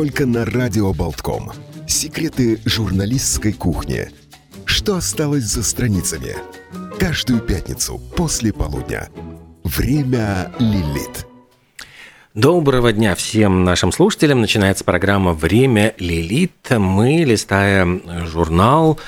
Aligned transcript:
только 0.00 0.24
на 0.24 0.46
Радио 0.46 0.94
Болтком. 0.94 1.52
Секреты 1.86 2.58
журналистской 2.64 3.52
кухни. 3.52 4.08
Что 4.64 4.96
осталось 4.96 5.44
за 5.44 5.62
страницами? 5.62 6.36
Каждую 6.98 7.40
пятницу 7.40 8.00
после 8.16 8.50
полудня. 8.50 9.10
Время 9.62 10.50
Лилит. 10.58 11.26
Доброго 12.34 12.92
дня 12.92 13.16
всем 13.16 13.64
нашим 13.64 13.90
слушателям. 13.90 14.40
Начинается 14.40 14.84
программа 14.84 15.32
«Время 15.32 15.94
Лилит». 15.98 16.52
Мы, 16.70 17.24
листая 17.24 18.00
журнал, 18.24 19.00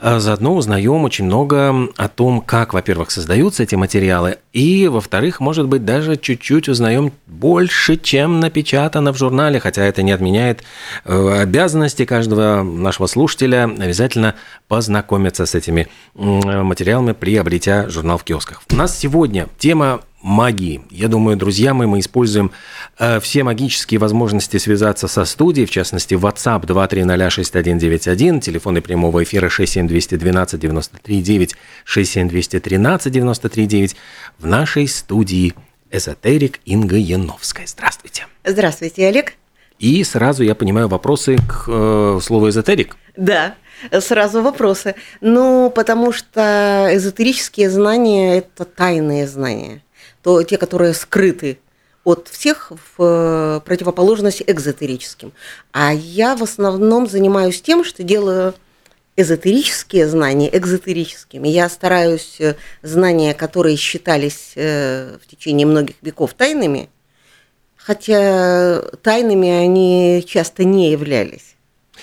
э, 0.00 0.20
заодно 0.20 0.54
узнаем 0.54 1.02
очень 1.02 1.24
много 1.24 1.88
о 1.96 2.06
том, 2.06 2.40
как, 2.40 2.74
во-первых, 2.74 3.10
создаются 3.10 3.64
эти 3.64 3.74
материалы, 3.74 4.38
и, 4.52 4.86
во-вторых, 4.86 5.40
может 5.40 5.66
быть, 5.66 5.84
даже 5.84 6.16
чуть-чуть 6.16 6.68
узнаем 6.68 7.12
больше, 7.26 7.96
чем 7.96 8.38
напечатано 8.38 9.12
в 9.12 9.18
журнале, 9.18 9.58
хотя 9.58 9.82
это 9.82 10.02
не 10.04 10.12
отменяет 10.12 10.62
э, 11.04 11.40
обязанности 11.40 12.04
каждого 12.04 12.62
нашего 12.62 13.08
слушателя 13.08 13.64
обязательно 13.64 14.36
познакомиться 14.68 15.46
с 15.46 15.56
этими 15.56 15.88
материалами, 16.14 17.10
приобретя 17.10 17.88
журнал 17.88 18.18
в 18.18 18.24
киосках. 18.24 18.62
У 18.70 18.76
нас 18.76 18.96
сегодня 18.96 19.48
тема 19.58 20.02
магии. 20.20 20.82
Я 20.90 21.08
думаю, 21.08 21.36
друзья 21.36 21.74
мои, 21.74 21.86
мы 21.86 22.00
используем 22.00 22.50
э, 22.98 23.20
все 23.20 23.44
магические 23.44 24.00
возможности 24.00 24.56
связаться 24.56 25.08
со 25.08 25.24
студией, 25.24 25.66
в 25.66 25.70
частности, 25.70 26.14
WhatsApp 26.14 26.66
2306191, 26.66 28.40
телефоны 28.40 28.80
прямого 28.80 29.22
эфира 29.22 29.48
67212 29.48 30.60
93 30.60 31.22
9, 31.22 31.56
67213 31.84 33.12
93 33.12 33.66
9. 33.66 33.96
В 34.38 34.46
нашей 34.46 34.88
студии 34.88 35.54
эзотерик 35.90 36.60
Инга 36.64 36.96
Яновская. 36.96 37.66
Здравствуйте. 37.66 38.26
Здравствуйте, 38.44 39.06
Олег. 39.06 39.34
И 39.78 40.02
сразу 40.02 40.42
я 40.42 40.56
понимаю 40.56 40.88
вопросы 40.88 41.36
к 41.36 41.66
э, 41.68 42.18
слову 42.20 42.48
эзотерик. 42.48 42.96
Да, 43.16 43.54
сразу 44.00 44.42
вопросы. 44.42 44.96
Ну, 45.20 45.70
потому 45.74 46.12
что 46.12 46.88
эзотерические 46.90 47.70
знания– 47.70 48.38
это 48.38 48.64
тайные 48.64 49.28
знания 49.28 49.82
то 50.28 50.42
те, 50.42 50.58
которые 50.58 50.92
скрыты 50.92 51.58
от 52.04 52.28
всех 52.28 52.70
в 52.70 53.02
э, 53.02 53.60
противоположность 53.64 54.42
экзотерическим. 54.46 55.32
А 55.72 55.90
я 55.94 56.36
в 56.36 56.42
основном 56.42 57.06
занимаюсь 57.06 57.62
тем, 57.62 57.82
что 57.82 58.02
делаю 58.02 58.52
эзотерические 59.16 60.06
знания 60.06 60.54
экзотерическими. 60.54 61.48
Я 61.48 61.70
стараюсь 61.70 62.36
э, 62.40 62.56
знания, 62.82 63.32
которые 63.32 63.76
считались 63.78 64.52
э, 64.54 65.16
в 65.16 65.26
течение 65.26 65.66
многих 65.66 65.96
веков 66.02 66.34
тайными, 66.34 66.90
хотя 67.78 68.82
тайными 69.00 69.48
они 69.48 70.22
часто 70.28 70.64
не 70.64 70.90
являлись. 70.90 71.56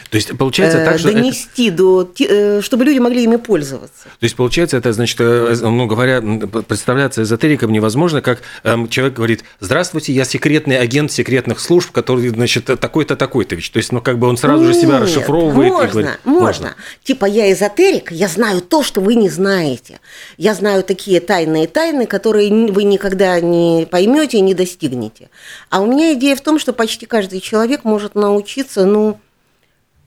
То 0.10 0.18
есть 0.18 0.38
получается 0.38 0.84
так, 0.86 1.00
что 1.00 1.12
донести 1.12 1.68
это... 1.68 1.78
до, 1.78 2.14
э, 2.20 2.62
чтобы 2.62 2.86
люди 2.86 3.00
могли 3.00 3.24
ими 3.24 3.38
пользоваться. 3.38 4.04
То 4.04 4.24
есть 4.24 4.36
получается 4.36 4.78
это 4.78 4.94
значит, 4.94 5.18
э, 5.20 5.56
ну 5.62 5.88
говоря, 5.88 6.22
представляться 6.22 7.24
эзотериком 7.24 7.72
невозможно, 7.72 8.22
как 8.22 8.42
эм, 8.64 8.88
человек 8.88 9.16
говорит: 9.16 9.44
"Здравствуйте, 9.60 10.14
я 10.14 10.26
секретный 10.26 10.78
агент 10.78 11.12
секретных 11.12 11.60
служб, 11.60 11.92
который 11.92 12.30
значит 12.30 12.66
такой-то 12.66 13.16
такой-то 13.16 13.56
ведь". 13.56 13.72
То 13.72 13.78
есть, 13.78 13.92
ну 13.92 14.02
как 14.02 14.20
бы 14.20 14.28
он 14.28 14.38
сразу 14.38 14.64
Нет, 14.64 14.76
же 14.76 14.82
себя 14.82 15.00
расшифровывает. 15.00 15.72
Можно, 15.72 15.88
говорит, 15.90 16.20
можно, 16.24 16.42
можно. 16.42 16.76
Типа 17.04 17.26
я 17.26 17.52
эзотерик, 17.52 18.12
я 18.12 18.28
знаю 18.28 18.62
то, 18.62 18.84
что 18.84 19.02
вы 19.02 19.16
не 19.16 19.30
знаете. 19.30 20.00
Я 20.38 20.54
знаю 20.54 20.84
такие 20.84 21.20
тайные 21.20 21.68
тайны, 21.68 22.06
которые 22.06 22.72
вы 22.72 22.84
никогда 22.84 23.40
не 23.40 23.88
поймете 23.90 24.38
и 24.38 24.42
не 24.42 24.54
достигнете. 24.54 25.30
А 25.70 25.82
у 25.82 25.88
меня 25.88 26.14
идея 26.14 26.36
в 26.36 26.42
том, 26.42 26.60
что 26.60 26.74
почти 26.74 27.06
каждый 27.06 27.40
человек 27.40 27.84
может 27.84 28.16
научиться, 28.16 28.86
ну 28.86 29.20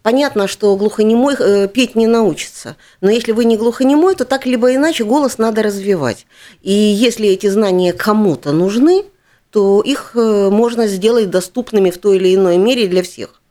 Понятно, 0.09 0.49
что 0.49 0.75
глухонемой 0.75 1.37
э, 1.39 1.69
петь 1.69 1.95
не 1.95 2.07
научится, 2.07 2.77
но 3.03 3.11
если 3.11 3.33
вы 3.33 3.45
не 3.45 3.59
глухонемой, 3.59 4.15
то 4.15 4.25
так 4.25 4.47
либо 4.47 4.75
иначе 4.75 5.05
голос 5.05 5.37
надо 5.37 5.63
развивать. 5.63 6.25
И 6.63 6.73
если 6.73 7.29
эти 7.29 7.47
знания 7.49 7.93
кому-то 7.93 8.53
нужны, 8.53 9.05
то 9.51 9.83
их 9.83 10.13
э, 10.15 10.49
можно 10.49 10.87
сделать 10.87 11.29
доступными 11.29 11.91
в 11.91 11.99
той 11.99 12.17
или 12.17 12.35
иной 12.35 12.57
мере 12.57 12.87
для 12.87 13.03
всех. 13.03 13.43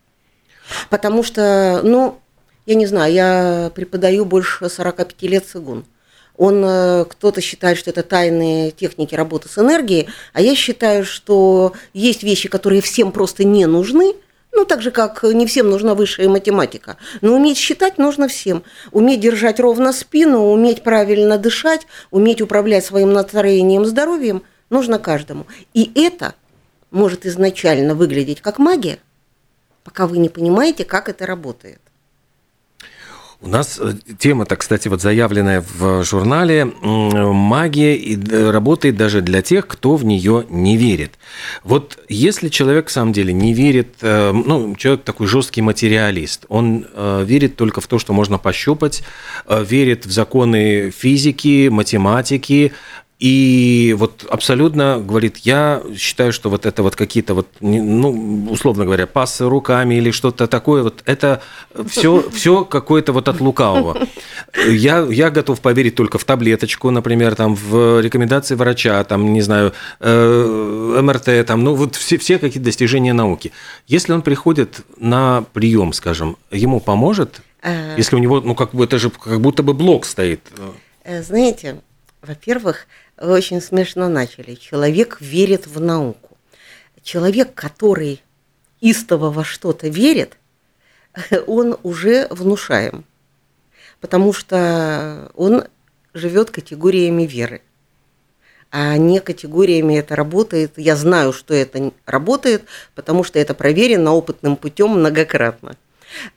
Потому 0.89 1.21
что, 1.21 1.81
ну, 1.83 2.17
я 2.65 2.73
не 2.73 2.87
знаю, 2.87 3.13
я 3.13 3.71
преподаю 3.75 4.25
больше 4.25 4.67
45 4.67 5.21
лет 5.29 5.45
цигун. 5.45 5.85
Он, 6.37 6.63
э, 6.65 7.05
кто-то 7.07 7.39
считает, 7.39 7.77
что 7.77 7.91
это 7.91 8.01
тайные 8.01 8.71
техники 8.71 9.13
работы 9.13 9.47
с 9.47 9.59
энергией, 9.59 10.07
а 10.33 10.41
я 10.41 10.55
считаю, 10.55 11.05
что 11.05 11.73
есть 11.93 12.23
вещи, 12.23 12.49
которые 12.49 12.81
всем 12.81 13.11
просто 13.11 13.43
не 13.43 13.67
нужны– 13.67 14.15
ну, 14.57 14.65
так 14.65 14.81
же, 14.81 14.89
как 14.89 15.21
не 15.21 15.45
всем 15.45 15.69
нужна 15.69 15.93
высшая 15.93 16.27
математика. 16.27 16.97
Но 17.21 17.35
уметь 17.35 17.57
считать 17.57 17.99
нужно 17.99 18.27
всем. 18.27 18.63
Уметь 18.91 19.19
держать 19.19 19.59
ровно 19.59 19.93
спину, 19.93 20.51
уметь 20.51 20.81
правильно 20.81 21.37
дышать, 21.37 21.85
уметь 22.09 22.41
управлять 22.41 22.83
своим 22.83 23.13
настроением, 23.13 23.85
здоровьем 23.85 24.41
нужно 24.71 24.97
каждому. 24.97 25.45
И 25.75 25.91
это 25.93 26.33
может 26.89 27.27
изначально 27.27 27.93
выглядеть 27.93 28.41
как 28.41 28.57
магия, 28.57 28.97
пока 29.83 30.07
вы 30.07 30.17
не 30.17 30.29
понимаете, 30.29 30.85
как 30.85 31.07
это 31.07 31.27
работает. 31.27 31.79
У 33.39 33.49
нас 33.49 33.79
э, 33.79 33.93
тема-то, 34.17 34.55
кстати, 34.55 34.87
вот 34.87 35.01
заявленная 35.01 35.61
в 35.61 36.03
журнале 36.03 36.65
«Магия 36.65 37.95
э, 37.95 38.49
работает 38.49 38.97
даже 38.97 39.21
для 39.21 39.43
тех, 39.43 39.67
кто 39.67 39.95
в 39.95 40.03
нее 40.03 40.45
не 40.49 40.75
верит». 40.75 41.19
Вот 41.63 41.99
если 42.09 42.49
человек, 42.49 42.87
в 42.87 42.91
самом 42.91 43.13
деле, 43.13 43.33
не 43.33 43.53
верит, 43.53 43.89
э, 44.01 44.31
ну, 44.31 44.75
человек 44.75 45.03
такой 45.03 45.27
жесткий 45.27 45.61
материалист, 45.61 46.45
он 46.49 46.87
верит 46.95 47.55
только 47.55 47.79
в 47.79 47.87
то, 47.87 47.99
что 47.99 48.13
можно 48.13 48.37
пощупать, 48.37 49.03
верит 49.47 50.05
в 50.05 50.11
законы 50.11 50.89
физики, 50.89 51.69
математики, 51.69 52.73
и 53.19 53.95
вот 53.97 54.27
абсолютно 54.29 54.99
говорит, 54.99 55.37
я 55.37 55.81
считаю, 55.97 56.31
что 56.31 56.51
вот 56.51 56.67
это 56.67 56.83
вот 56.83 56.95
какие-то 56.95 57.33
вот, 57.33 57.47
ну, 57.61 58.47
условно 58.51 58.85
говоря, 58.85 59.07
пасы 59.07 59.49
руками 59.49 59.95
или 59.95 60.11
что-то 60.11 60.45
такое, 60.45 60.83
вот 60.83 61.01
это 61.05 61.41
все, 61.87 62.29
все 62.29 62.63
какое-то 62.63 63.13
вот 63.13 63.27
от 63.27 63.41
лукавого. 63.41 63.97
Я, 64.67 64.99
я 65.09 65.31
готов 65.31 65.61
поверить 65.61 65.95
только 65.95 66.19
в 66.19 66.25
таблеточку, 66.25 66.91
например, 66.91 67.33
там, 67.33 67.55
в 67.55 68.01
рекомендации 68.01 68.53
врача, 68.53 69.03
там, 69.03 69.33
не 69.33 69.41
знаю, 69.41 69.73
э, 69.99 70.99
МРТ, 71.01 71.47
там, 71.47 71.63
ну, 71.63 71.73
вот 71.73 71.95
все, 71.95 72.19
все 72.19 72.37
какие-то 72.37 72.65
достижения 72.65 73.13
науки. 73.13 73.51
Если 73.87 74.13
он 74.13 74.21
приходит 74.21 74.81
на 74.99 75.43
прием, 75.53 75.91
скажем, 75.93 76.37
ему 76.51 76.79
поможет, 76.79 77.41
э. 77.63 77.95
если 77.97 78.15
у 78.15 78.19
него, 78.19 78.41
ну, 78.41 78.53
как 78.53 78.75
бы 78.75 78.83
это 78.83 78.99
же 78.99 79.09
как 79.09 79.41
будто 79.41 79.63
бы 79.63 79.73
блок 79.73 80.05
стоит. 80.05 80.41
Э, 81.03 81.23
знаете, 81.23 81.81
во-первых, 82.21 82.87
вы 83.17 83.33
очень 83.33 83.61
смешно 83.61 84.09
начали. 84.09 84.55
Человек 84.55 85.17
верит 85.19 85.67
в 85.67 85.79
науку. 85.79 86.37
Человек, 87.01 87.53
который 87.53 88.21
истово 88.79 89.31
во 89.31 89.43
что-то 89.43 89.87
верит, 89.87 90.37
он 91.47 91.77
уже 91.83 92.27
внушаем, 92.29 93.05
потому 94.01 94.33
что 94.33 95.31
он 95.35 95.63
живет 96.13 96.51
категориями 96.51 97.23
веры, 97.23 97.61
а 98.71 98.97
не 98.97 99.19
категориями 99.19 99.97
это 99.97 100.15
работает. 100.15 100.73
Я 100.75 100.95
знаю, 100.95 101.33
что 101.33 101.53
это 101.53 101.91
работает, 102.05 102.63
потому 102.95 103.23
что 103.23 103.39
это 103.39 103.53
проверено 103.53 104.13
опытным 104.13 104.57
путем 104.57 104.89
многократно. 104.89 105.75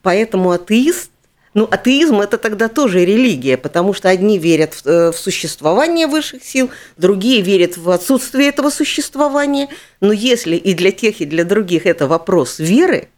Поэтому 0.02 0.50
атеист 0.50 1.10
ну, 1.52 1.66
атеизм– 1.68 2.20
это 2.22 2.38
тогда 2.38 2.68
тоже 2.68 3.04
религия, 3.04 3.56
потому 3.56 3.92
что 3.92 4.08
одни 4.08 4.38
верят 4.38 4.74
в, 4.74 4.86
э, 4.86 5.12
в 5.12 5.18
существование 5.18 6.06
высших 6.06 6.44
сил, 6.44 6.70
другие 6.96 7.42
верят 7.42 7.76
в 7.76 7.90
отсутствие 7.90 8.48
этого 8.48 8.70
существования. 8.70 9.68
Но 10.00 10.12
если 10.12 10.54
и 10.54 10.74
для 10.74 10.92
тех, 10.92 11.20
и 11.20 11.26
для 11.26 11.44
других 11.44 11.86
это 11.86 12.06
вопрос 12.06 12.60
веры, 12.60 13.08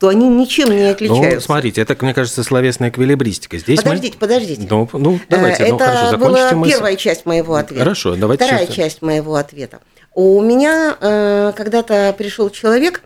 то 0.00 0.08
они 0.08 0.28
ничем 0.28 0.70
не 0.70 0.82
отличаются. 0.82 1.34
Ну, 1.36 1.40
смотрите, 1.40 1.80
это, 1.80 1.96
мне 2.00 2.12
кажется, 2.12 2.42
словесная 2.42 2.90
эквилибристика. 2.90 3.56
Здесь 3.56 3.80
подождите, 3.80 4.14
мы... 4.14 4.20
подождите. 4.20 4.66
Ну, 4.68 4.88
ну, 4.92 5.20
давайте, 5.28 5.62
это 5.62 5.72
ну, 5.72 5.78
хорошо, 5.78 6.18
была 6.18 6.52
мысль. 6.52 6.72
первая 6.72 6.96
часть 6.96 7.24
моего 7.24 7.54
ответа. 7.54 7.84
Хорошо, 7.84 8.16
давайте. 8.16 8.44
Вторая 8.44 8.66
часть 8.66 9.00
моего 9.00 9.36
ответа. 9.36 9.78
У 10.12 10.42
меня 10.42 10.96
э, 11.00 11.52
когда-то 11.56 12.14
пришел 12.18 12.50
человек 12.50 13.02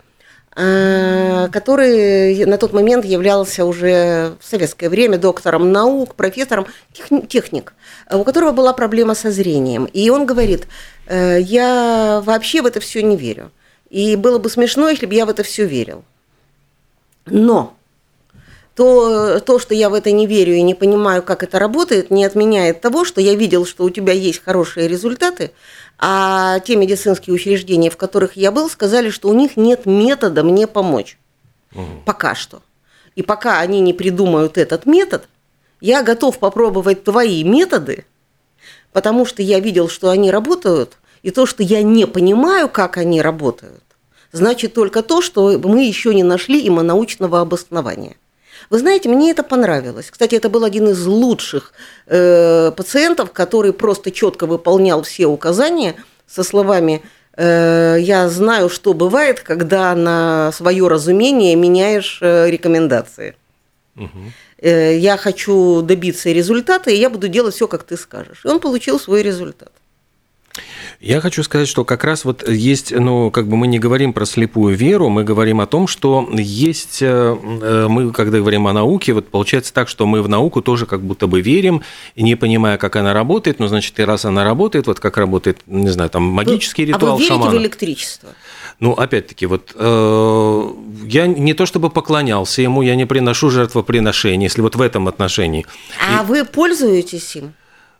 который 0.53 2.45
на 2.45 2.57
тот 2.57 2.73
момент 2.73 3.05
являлся 3.05 3.63
уже 3.65 4.33
в 4.39 4.45
советское 4.45 4.89
время 4.89 5.17
доктором 5.17 5.71
наук, 5.71 6.15
профессором, 6.15 6.67
техник, 7.29 7.73
у 8.11 8.23
которого 8.23 8.51
была 8.51 8.73
проблема 8.73 9.15
со 9.15 9.31
зрением. 9.31 9.85
И 9.85 10.09
он 10.09 10.25
говорит, 10.25 10.67
«Э, 11.07 11.39
я 11.39 12.21
вообще 12.25 12.61
в 12.61 12.65
это 12.65 12.81
все 12.81 13.01
не 13.01 13.15
верю. 13.15 13.51
И 13.89 14.15
было 14.15 14.39
бы 14.39 14.49
смешно, 14.49 14.89
если 14.89 15.05
бы 15.05 15.13
я 15.13 15.25
в 15.25 15.29
это 15.29 15.43
все 15.43 15.65
верил. 15.65 16.03
Но 17.25 17.75
то, 18.75 19.39
то, 19.39 19.59
что 19.59 19.73
я 19.73 19.89
в 19.89 19.93
это 19.93 20.11
не 20.11 20.27
верю 20.27 20.53
и 20.53 20.61
не 20.61 20.73
понимаю, 20.73 21.23
как 21.23 21.43
это 21.43 21.59
работает, 21.59 22.09
не 22.09 22.23
отменяет 22.23 22.81
того, 22.81 23.03
что 23.03 23.19
я 23.19 23.35
видел, 23.35 23.65
что 23.65 23.83
у 23.83 23.89
тебя 23.89 24.13
есть 24.13 24.43
хорошие 24.43 24.87
результаты, 24.87 25.51
а 25.97 26.59
те 26.59 26.75
медицинские 26.75 27.33
учреждения, 27.33 27.89
в 27.89 27.97
которых 27.97 28.35
я 28.35 28.51
был, 28.51 28.69
сказали, 28.69 29.09
что 29.09 29.29
у 29.29 29.33
них 29.33 29.57
нет 29.57 29.85
метода 29.85 30.43
мне 30.43 30.67
помочь. 30.67 31.17
Угу. 31.75 32.03
Пока 32.05 32.33
что. 32.33 32.61
И 33.15 33.21
пока 33.21 33.59
они 33.59 33.81
не 33.81 33.93
придумают 33.93 34.57
этот 34.57 34.85
метод, 34.85 35.27
я 35.81 36.03
готов 36.03 36.39
попробовать 36.39 37.03
твои 37.03 37.43
методы, 37.43 38.05
потому 38.93 39.25
что 39.25 39.41
я 39.41 39.59
видел, 39.59 39.89
что 39.89 40.09
они 40.09 40.31
работают, 40.31 40.97
и 41.23 41.31
то, 41.31 41.45
что 41.45 41.61
я 41.61 41.83
не 41.83 42.07
понимаю, 42.07 42.69
как 42.69 42.97
они 42.97 43.21
работают, 43.21 43.83
значит 44.31 44.73
только 44.73 45.03
то, 45.03 45.21
что 45.21 45.59
мы 45.59 45.85
еще 45.85 46.15
не 46.15 46.23
нашли 46.23 46.61
им 46.61 46.75
научного 46.75 47.41
обоснования. 47.41 48.15
Вы 48.71 48.79
знаете, 48.79 49.09
мне 49.09 49.31
это 49.31 49.43
понравилось. 49.43 50.09
Кстати, 50.09 50.35
это 50.35 50.47
был 50.47 50.63
один 50.63 50.87
из 50.87 51.05
лучших 51.05 51.73
э, 52.07 52.71
пациентов, 52.71 53.33
который 53.33 53.73
просто 53.73 54.11
четко 54.11 54.45
выполнял 54.47 55.03
все 55.03 55.25
указания 55.25 55.95
со 56.25 56.41
словами 56.41 57.01
э, 57.35 57.97
«Я 57.99 58.29
знаю, 58.29 58.69
что 58.69 58.93
бывает, 58.93 59.41
когда 59.41 59.93
на 59.93 60.53
свое 60.53 60.87
разумение 60.87 61.53
меняешь 61.57 62.19
э, 62.21 62.49
рекомендации». 62.49 63.35
Угу. 63.97 64.31
Я 64.61 65.17
хочу 65.17 65.81
добиться 65.81 66.31
результата, 66.31 66.91
и 66.91 66.95
я 66.95 67.09
буду 67.09 67.27
делать 67.27 67.55
все, 67.55 67.67
как 67.67 67.83
ты 67.83 67.97
скажешь. 67.97 68.45
И 68.45 68.47
он 68.47 68.61
получил 68.61 68.99
свой 68.99 69.21
результат. 69.21 69.73
Я 70.99 71.19
хочу 71.19 71.41
сказать, 71.43 71.67
что 71.67 71.83
как 71.83 72.03
раз 72.03 72.25
вот 72.25 72.47
есть, 72.47 72.91
ну, 72.91 73.31
как 73.31 73.47
бы 73.47 73.57
мы 73.57 73.67
не 73.67 73.79
говорим 73.79 74.13
про 74.13 74.25
слепую 74.25 74.75
веру, 74.75 75.09
мы 75.09 75.23
говорим 75.23 75.59
о 75.59 75.65
том, 75.65 75.87
что 75.87 76.29
есть, 76.31 77.01
э, 77.01 77.07
э, 77.07 77.87
мы, 77.89 78.11
когда 78.11 78.37
говорим 78.37 78.67
о 78.67 78.73
науке, 78.73 79.13
вот 79.13 79.29
получается 79.29 79.73
так, 79.73 79.87
что 79.87 80.05
мы 80.05 80.21
в 80.21 80.29
науку 80.29 80.61
тоже 80.61 80.85
как 80.85 81.01
будто 81.01 81.27
бы 81.27 81.41
верим, 81.41 81.81
не 82.15 82.35
понимая, 82.35 82.77
как 82.77 82.95
она 82.97 83.13
работает, 83.13 83.59
но, 83.59 83.67
значит, 83.67 83.99
и 83.99 84.03
раз 84.03 84.25
она 84.25 84.43
работает, 84.43 84.87
вот 84.87 84.99
как 84.99 85.17
работает, 85.17 85.61
не 85.65 85.89
знаю, 85.89 86.09
там, 86.09 86.23
магический 86.23 86.85
вы, 86.85 86.91
ритуал 86.91 87.13
а 87.13 87.15
вы 87.15 87.21
верите 87.21 87.33
шамана. 87.33 87.51
в 87.51 87.57
электричество? 87.57 88.29
Ну, 88.79 88.93
опять-таки, 88.93 89.45
вот 89.45 89.71
э, 89.75 90.71
я 91.05 91.27
не 91.27 91.53
то 91.53 91.65
чтобы 91.65 91.89
поклонялся 91.89 92.61
ему, 92.61 92.81
я 92.81 92.95
не 92.95 93.05
приношу 93.05 93.49
жертвоприношения, 93.49 94.47
если 94.47 94.61
вот 94.61 94.75
в 94.75 94.81
этом 94.81 95.07
отношении. 95.07 95.65
А 95.99 96.23
и... 96.23 96.25
вы 96.25 96.45
пользуетесь 96.45 97.35
им? 97.35 97.53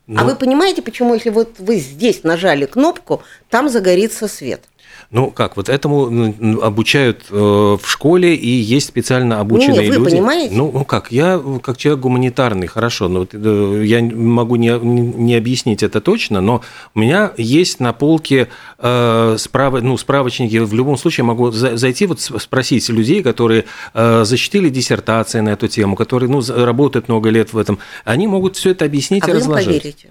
А 0.07 0.11
ну, 0.11 0.19
а 0.21 0.23
вы 0.23 0.35
понимаете, 0.35 0.81
почему, 0.81 1.13
если 1.13 1.29
вот 1.29 1.59
вы 1.59 1.77
здесь 1.77 2.23
нажали 2.23 2.65
кнопку, 2.65 3.23
там 3.49 3.69
загорится 3.69 4.27
свет? 4.27 4.63
Ну 5.11 5.29
как, 5.29 5.57
вот 5.57 5.67
этому 5.67 6.33
обучают 6.63 7.25
э, 7.29 7.35
в 7.35 7.81
школе, 7.83 8.33
и 8.33 8.47
есть 8.47 8.87
специально 8.87 9.41
обученные 9.41 9.79
Нет, 9.81 9.89
вы 9.89 9.95
люди. 9.95 10.11
понимаете? 10.11 10.55
Ну, 10.55 10.71
ну 10.73 10.85
как, 10.85 11.11
я 11.11 11.41
как 11.61 11.75
человек 11.75 12.01
гуманитарный, 12.01 12.67
хорошо, 12.67 13.09
но 13.09 13.19
вот, 13.19 13.31
э, 13.33 13.83
я 13.85 14.01
могу 14.01 14.55
не, 14.55 14.69
не 14.79 15.35
объяснить 15.35 15.83
это 15.83 15.99
точно, 15.99 16.39
но 16.39 16.61
у 16.95 16.99
меня 17.01 17.33
есть 17.35 17.81
на 17.81 17.91
полке 17.91 18.47
э, 18.79 19.35
справ, 19.37 19.81
ну, 19.81 19.97
справочники, 19.97 20.55
в 20.55 20.73
любом 20.73 20.95
случае 20.95 21.25
могу 21.25 21.51
зайти, 21.51 22.05
вот 22.05 22.21
спросить 22.21 22.87
людей, 22.87 23.21
которые 23.21 23.65
э, 23.93 24.23
защитили 24.23 24.69
диссертации 24.69 25.41
на 25.41 25.49
эту 25.49 25.67
тему, 25.67 25.97
которые 25.97 26.29
ну, 26.29 26.41
работают 26.47 27.09
много 27.09 27.29
лет 27.31 27.51
в 27.51 27.57
этом, 27.57 27.79
они 28.05 28.27
могут 28.27 28.55
все 28.55 28.69
это 28.69 28.85
объяснить 28.85 29.25
а 29.25 29.31
и 29.31 29.33
вы 29.33 29.39
разложить. 29.39 29.67
Им 29.67 29.79
поверите? 29.81 30.09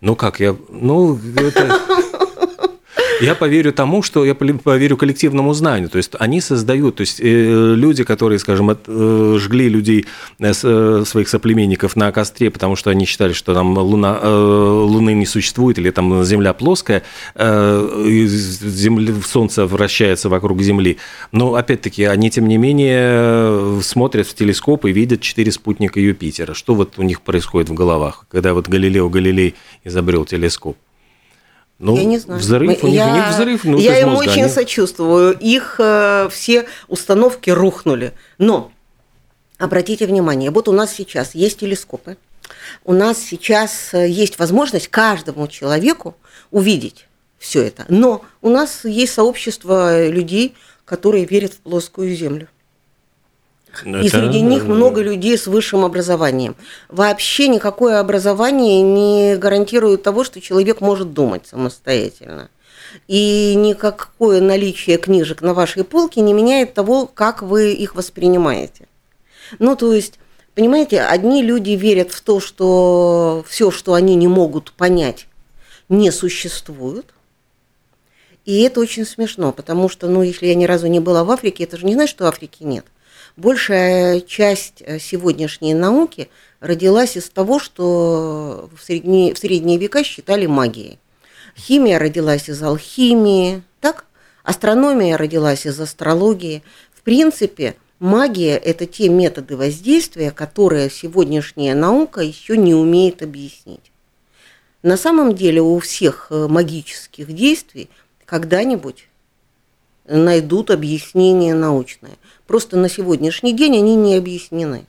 Ну 0.00 0.16
как, 0.16 0.40
я, 0.40 0.56
ну 0.70 1.18
это... 1.36 1.80
Я 3.20 3.34
поверю 3.34 3.72
тому, 3.72 4.02
что 4.02 4.24
я 4.24 4.34
поверю 4.34 4.96
коллективному 4.96 5.52
знанию. 5.52 5.88
То 5.88 5.98
есть 5.98 6.12
они 6.18 6.40
создают, 6.40 6.96
то 6.96 7.00
есть 7.00 7.20
э, 7.20 7.74
люди, 7.74 8.04
которые, 8.04 8.38
скажем, 8.38 8.70
э, 8.70 9.36
жгли 9.38 9.68
людей, 9.68 10.06
э, 10.38 10.52
своих 11.04 11.28
соплеменников 11.28 11.96
на 11.96 12.12
костре, 12.12 12.50
потому 12.50 12.76
что 12.76 12.90
они 12.90 13.06
считали, 13.06 13.32
что 13.32 13.54
там 13.54 13.76
луна, 13.76 14.18
Луны 14.22 15.14
не 15.14 15.26
существует, 15.26 15.78
или 15.78 15.90
там 15.90 16.24
Земля 16.24 16.52
плоская, 16.52 17.02
земля, 17.34 19.14
Солнце 19.26 19.66
вращается 19.66 20.28
вокруг 20.28 20.62
Земли. 20.62 20.98
Но, 21.32 21.54
опять-таки, 21.54 22.04
они, 22.04 22.30
тем 22.30 22.46
не 22.46 22.56
менее, 22.56 23.82
смотрят 23.82 24.26
в 24.26 24.34
телескоп 24.34 24.84
и 24.86 24.92
видят 24.92 25.20
четыре 25.20 25.50
спутника 25.50 25.98
Юпитера. 26.00 26.54
Что 26.54 26.74
вот 26.74 26.94
у 26.98 27.02
них 27.02 27.22
происходит 27.22 27.68
в 27.68 27.74
головах, 27.74 28.26
когда 28.30 28.54
вот 28.54 28.68
Галилео 28.68 29.08
Галилей 29.08 29.54
изобрел 29.84 30.24
телескоп? 30.24 30.76
Ну, 31.78 31.96
я 31.96 32.04
не 32.04 32.18
знаю. 32.18 32.40
Взрыв, 32.40 32.82
у 32.82 32.88
них, 32.88 32.96
я, 32.96 33.06
у 33.06 33.14
них 33.14 33.28
взрыв. 33.28 33.64
Ну, 33.64 33.78
я 33.78 34.00
им 34.00 34.10
мозга, 34.10 34.30
очень 34.30 34.42
они... 34.42 34.52
сочувствую. 34.52 35.36
Их 35.38 35.76
э, 35.78 36.28
все 36.30 36.66
установки 36.88 37.50
рухнули. 37.50 38.14
Но 38.38 38.72
обратите 39.58 40.06
внимание, 40.06 40.50
вот 40.50 40.68
у 40.68 40.72
нас 40.72 40.92
сейчас 40.92 41.34
есть 41.34 41.60
телескопы. 41.60 42.16
У 42.84 42.92
нас 42.92 43.18
сейчас 43.18 43.94
э, 43.94 44.08
есть 44.08 44.38
возможность 44.38 44.88
каждому 44.88 45.46
человеку 45.46 46.16
увидеть 46.50 47.06
все 47.38 47.62
это. 47.62 47.84
Но 47.88 48.24
у 48.42 48.48
нас 48.48 48.84
есть 48.84 49.12
сообщество 49.12 50.08
людей, 50.08 50.54
которые 50.84 51.26
верят 51.26 51.52
в 51.52 51.58
плоскую 51.58 52.14
землю. 52.14 52.48
Но 53.84 54.00
и 54.00 54.06
это... 54.08 54.18
среди 54.18 54.40
них 54.40 54.64
много 54.64 55.00
людей 55.02 55.36
с 55.36 55.46
высшим 55.46 55.84
образованием. 55.84 56.56
Вообще 56.88 57.48
никакое 57.48 58.00
образование 58.00 58.82
не 58.82 59.36
гарантирует 59.36 60.02
того, 60.02 60.24
что 60.24 60.40
человек 60.40 60.80
может 60.80 61.12
думать 61.12 61.46
самостоятельно. 61.46 62.50
И 63.06 63.54
никакое 63.56 64.40
наличие 64.40 64.96
книжек 64.96 65.42
на 65.42 65.54
вашей 65.54 65.84
полке 65.84 66.20
не 66.20 66.32
меняет 66.32 66.74
того, 66.74 67.06
как 67.06 67.42
вы 67.42 67.72
их 67.72 67.94
воспринимаете. 67.94 68.88
Ну, 69.58 69.76
то 69.76 69.92
есть, 69.92 70.18
понимаете, 70.54 71.02
одни 71.02 71.42
люди 71.42 71.70
верят 71.70 72.12
в 72.12 72.20
то, 72.22 72.40
что 72.40 73.44
все, 73.48 73.70
что 73.70 73.94
они 73.94 74.14
не 74.14 74.28
могут 74.28 74.72
понять, 74.72 75.26
не 75.88 76.10
существует. 76.10 77.06
И 78.44 78.62
это 78.62 78.80
очень 78.80 79.04
смешно, 79.04 79.52
потому 79.52 79.90
что, 79.90 80.08
ну, 80.08 80.22
если 80.22 80.46
я 80.46 80.54
ни 80.54 80.64
разу 80.64 80.86
не 80.86 81.00
была 81.00 81.24
в 81.24 81.30
Африке, 81.30 81.64
это 81.64 81.76
же 81.76 81.84
не 81.84 81.94
значит, 81.94 82.16
что 82.16 82.26
Африки 82.26 82.62
нет 82.62 82.86
большая 83.38 84.20
часть 84.20 84.82
э, 84.84 84.98
сегодняшней 84.98 85.72
науки 85.72 86.28
родилась 86.60 87.16
из 87.16 87.30
того, 87.30 87.60
что 87.60 88.68
в 88.76 88.82
средние, 88.82 89.32
в 89.32 89.38
средние 89.38 89.78
века 89.78 90.02
считали 90.02 90.46
магией. 90.46 90.98
Химия 91.56 91.98
родилась 91.98 92.48
из 92.48 92.62
алхимии, 92.62 93.62
так? 93.80 94.04
Астрономия 94.42 95.16
родилась 95.16 95.66
из 95.66 95.80
астрологии. 95.80 96.62
В 96.92 97.02
принципе, 97.02 97.76
магия– 98.00 98.56
это 98.64 98.86
те 98.86 99.08
методы 99.08 99.56
воздействия, 99.56 100.30
которые 100.30 100.90
сегодняшняя 100.90 101.74
наука 101.74 102.20
еще 102.20 102.56
не 102.56 102.74
умеет 102.74 103.22
объяснить. 103.22 103.92
На 104.82 104.96
самом 104.96 105.34
деле 105.34 105.60
у 105.62 105.78
всех 105.78 106.28
э, 106.30 106.48
магических 106.48 107.32
действий 107.32 107.88
когда-нибудь 108.24 109.07
найдут 110.08 110.70
объяснение 110.70 111.54
научное. 111.54 112.12
Просто 112.46 112.76
на 112.76 112.88
сегодняшний 112.88 113.52
день 113.52 113.76
они 113.76 113.94
не 113.94 114.16
объяснены. 114.16 114.86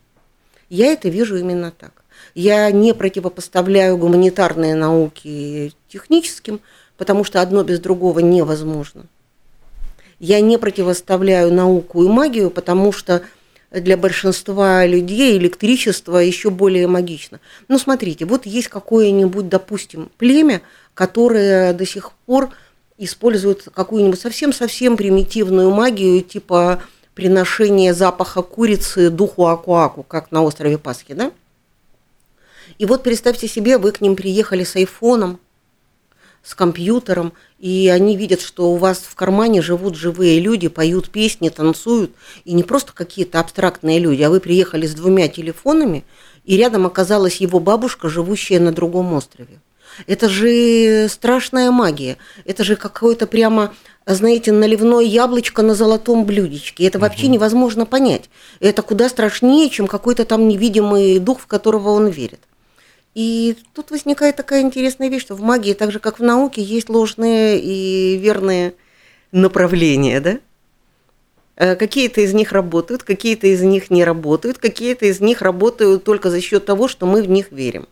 Я 0.69 0.87
это 0.93 1.09
вижу 1.09 1.37
именно 1.37 1.71
так. 1.71 1.91
Я 2.35 2.71
не 2.71 2.93
противопоставляю 2.93 3.97
гуманитарные 3.97 4.75
науки 4.75 5.73
техническим, 5.87 6.61
потому 6.97 7.23
что 7.23 7.41
одно 7.41 7.63
без 7.63 7.79
другого 7.79 8.19
невозможно. 8.19 9.05
Я 10.19 10.41
не 10.41 10.57
противоставляю 10.57 11.53
науку 11.53 12.03
и 12.03 12.07
магию, 12.07 12.51
потому 12.51 12.91
что 12.91 13.23
для 13.71 13.97
большинства 13.97 14.85
людей 14.85 15.37
электричество 15.37 16.17
еще 16.17 16.49
более 16.49 16.87
магично. 16.87 17.39
Ну, 17.67 17.77
смотрите, 17.77 18.25
вот 18.25 18.45
есть 18.45 18.67
какое-нибудь, 18.67 19.47
допустим, 19.47 20.09
племя, 20.17 20.61
которое 20.93 21.73
до 21.73 21.85
сих 21.85 22.11
пор 22.25 22.49
используют 22.99 23.63
какую-нибудь 23.73 24.19
совсем-совсем 24.19 24.97
примитивную 24.97 25.71
магию, 25.71 26.21
типа 26.21 26.83
приношения 27.15 27.93
запаха 27.93 28.41
курицы 28.41 29.09
духу 29.09 29.47
Акуаку, 29.47 30.03
как 30.03 30.31
на 30.31 30.43
острове 30.43 30.77
Пасхи, 30.77 31.13
да? 31.13 31.31
И 32.77 32.85
вот 32.85 33.03
представьте 33.03 33.47
себе, 33.47 33.77
вы 33.77 33.91
к 33.91 34.01
ним 34.01 34.15
приехали 34.15 34.63
с 34.63 34.75
айфоном, 34.75 35.39
с 36.43 36.55
компьютером, 36.55 37.33
и 37.57 37.91
они 37.93 38.15
видят, 38.15 38.41
что 38.41 38.71
у 38.71 38.77
вас 38.77 38.99
в 38.99 39.15
кармане 39.15 39.61
живут 39.61 39.95
живые 39.95 40.39
люди, 40.39 40.67
поют 40.67 41.09
песни, 41.09 41.49
танцуют, 41.49 42.11
и 42.45 42.53
не 42.53 42.63
просто 42.63 42.93
какие-то 42.93 43.39
абстрактные 43.39 43.99
люди, 43.99 44.21
а 44.21 44.29
вы 44.29 44.39
приехали 44.39 44.87
с 44.87 44.93
двумя 44.93 45.27
телефонами, 45.27 46.05
и 46.45 46.57
рядом 46.57 46.85
оказалась 46.85 47.37
его 47.37 47.59
бабушка, 47.59 48.07
живущая 48.07 48.59
на 48.59 48.71
другом 48.71 49.13
острове. 49.13 49.59
Это 50.07 50.29
же 50.29 51.07
страшная 51.09 51.71
магия. 51.71 52.17
Это 52.45 52.63
же 52.63 52.75
какое-то 52.75 53.27
прямо, 53.27 53.73
знаете, 54.05 54.51
наливное 54.51 55.03
яблочко 55.03 55.61
на 55.61 55.75
золотом 55.75 56.25
блюдечке. 56.25 56.85
Это 56.85 56.99
вообще 56.99 57.25
угу. 57.25 57.33
невозможно 57.33 57.85
понять. 57.85 58.29
Это 58.59 58.81
куда 58.81 59.09
страшнее, 59.09 59.69
чем 59.69 59.87
какой-то 59.87 60.25
там 60.25 60.47
невидимый 60.47 61.19
дух, 61.19 61.41
в 61.41 61.47
которого 61.47 61.89
он 61.89 62.07
верит. 62.07 62.41
И 63.15 63.57
тут 63.73 63.91
возникает 63.91 64.35
такая 64.35 64.61
интересная 64.61 65.09
вещь, 65.09 65.23
что 65.23 65.35
в 65.35 65.41
магии, 65.41 65.73
так 65.73 65.91
же 65.91 65.99
как 65.99 66.19
в 66.19 66.23
науке, 66.23 66.61
есть 66.61 66.89
ложные 66.89 67.59
и 67.59 68.17
верные 68.17 68.75
направления, 69.31 70.21
да? 70.21 70.39
Э, 71.55 71.75
какие-то 71.75 72.21
из 72.21 72.33
них 72.33 72.53
работают, 72.53 73.03
какие-то 73.03 73.47
из 73.47 73.61
них 73.61 73.91
не 73.91 74.05
работают, 74.05 74.59
какие-то 74.59 75.05
из 75.05 75.19
них 75.19 75.41
работают 75.41 76.05
только 76.05 76.29
за 76.29 76.39
счет 76.39 76.65
того, 76.65 76.87
что 76.87 77.05
мы 77.05 77.21
в 77.21 77.29
них 77.29 77.51
верим. 77.51 77.87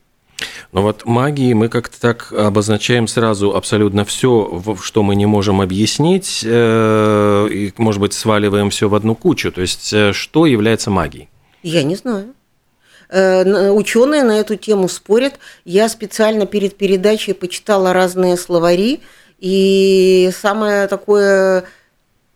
Но 0.71 0.81
вот 0.81 1.05
магии 1.05 1.53
мы 1.53 1.69
как-то 1.69 1.99
так 1.99 2.33
обозначаем 2.33 3.07
сразу 3.07 3.55
абсолютно 3.55 4.03
все, 4.03 4.61
что 4.81 5.03
мы 5.03 5.15
не 5.15 5.25
можем 5.25 5.61
объяснить, 5.61 6.41
э, 6.45 7.47
и, 7.49 7.73
может 7.77 8.01
быть, 8.01 8.13
сваливаем 8.13 8.69
все 8.69 8.89
в 8.89 8.95
одну 8.95 9.15
кучу. 9.15 9.51
То 9.51 9.61
есть, 9.61 9.93
э, 9.93 10.11
что 10.11 10.45
является 10.45 10.91
магией? 10.91 11.29
Я 11.63 11.83
не 11.83 11.95
знаю. 11.95 12.33
Э, 13.09 13.71
ученые 13.71 14.23
на 14.23 14.39
эту 14.39 14.57
тему 14.57 14.89
спорят. 14.89 15.35
Я 15.63 15.87
специально 15.87 16.45
перед 16.45 16.75
передачей 16.75 17.33
почитала 17.33 17.93
разные 17.93 18.35
словари, 18.35 18.99
и 19.39 20.31
самое 20.37 20.87
такое 20.87 21.63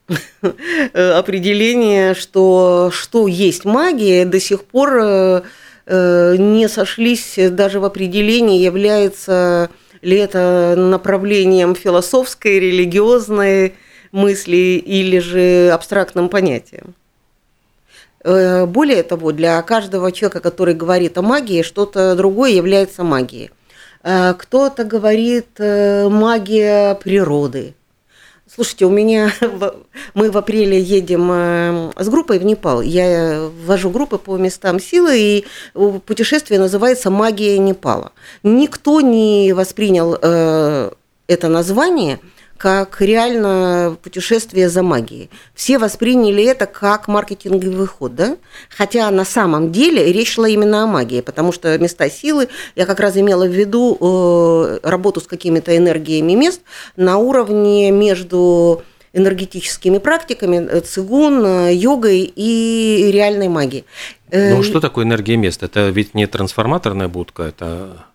определение, 0.94 2.14
что, 2.14 2.92
что 2.94 3.28
есть 3.28 3.66
магия, 3.66 4.24
до 4.24 4.40
сих 4.40 4.64
пор 4.64 5.44
не 5.92 6.70
сошлись 6.70 7.38
даже 7.38 7.80
в 7.80 7.86
определении, 7.86 8.62
является 8.62 9.70
ли 10.02 10.18
это 10.18 10.76
направлением 10.78 11.76
философской, 11.76 12.60
религиозной 12.60 13.76
мысли 14.12 14.82
или 14.86 15.20
же 15.20 15.70
абстрактным 15.72 16.30
понятием. 16.30 16.96
Э, 18.24 18.66
более 18.66 19.04
того, 19.04 19.32
для 19.32 19.62
каждого 19.62 20.12
человека, 20.12 20.40
который 20.40 20.74
говорит 20.74 21.18
о 21.18 21.22
магии, 21.22 21.62
что-то 21.62 22.16
другое 22.16 22.52
является 22.52 23.04
магией. 23.04 23.52
Э, 24.04 24.34
кто-то 24.38 24.84
говорит 24.84 25.48
э, 25.58 26.08
магия 26.10 26.96
природы. 26.96 27.74
Слушайте, 28.54 28.86
у 28.86 28.90
меня 28.90 29.32
мы 30.14 30.30
в 30.30 30.38
апреле 30.38 30.80
едем 30.80 31.92
с 31.96 32.10
группой 32.10 32.38
в 32.38 32.44
Непал. 32.44 32.82
Я 32.82 33.50
ввожу 33.66 33.90
группы 33.90 34.18
по 34.18 34.38
местам 34.38 34.80
силы, 34.80 35.18
и 35.18 35.46
путешествие 36.06 36.60
называется 36.60 37.10
«Магия 37.10 37.58
Непала». 37.58 38.12
Никто 38.44 39.00
не 39.00 39.54
воспринял 39.54 40.16
это 40.16 41.48
название– 41.48 42.20
как 42.62 43.02
реально 43.02 43.98
путешествие 44.04 44.70
за 44.70 44.84
магией. 44.84 45.32
Все 45.56 45.80
восприняли 45.80 46.44
это 46.44 46.68
как 46.68 47.08
маркетинговый 47.08 47.88
ход, 47.88 48.14
да? 48.14 48.38
Хотя 48.70 49.10
на 49.10 49.26
самом 49.26 49.72
деле 49.72 50.14
речь 50.14 50.34
шла 50.34 50.48
именно 50.48 50.84
о 50.84 50.86
магии, 50.86 51.22
потому 51.22 51.54
что 51.54 51.76
места 51.80 52.08
силы, 52.08 52.50
я 52.76 52.86
как 52.86 53.00
раз 53.00 53.18
имела 53.18 53.48
в 53.48 53.52
виду 53.52 53.98
э, 54.00 54.80
работу 54.84 55.22
с 55.22 55.26
какими-то 55.26 55.76
энергиями 55.76 56.34
мест 56.34 56.62
на 56.96 57.18
уровне 57.18 57.90
между 57.90 58.84
энергетическими 59.12 59.98
практиками, 59.98 60.58
э, 60.58 60.82
цигун, 60.82 61.44
э, 61.44 61.74
йогой 61.74 62.32
и 62.36 63.10
реальной 63.12 63.48
магией. 63.48 63.86
Ну, 64.32 64.62
что 64.62 64.80
такое 64.80 65.04
энергия 65.04 65.36
мест? 65.36 65.64
Это 65.64 65.90
ведь 65.90 66.14
не 66.14 66.28
трансформаторная 66.28 67.08
будка, 67.08 67.42
это 67.42 68.06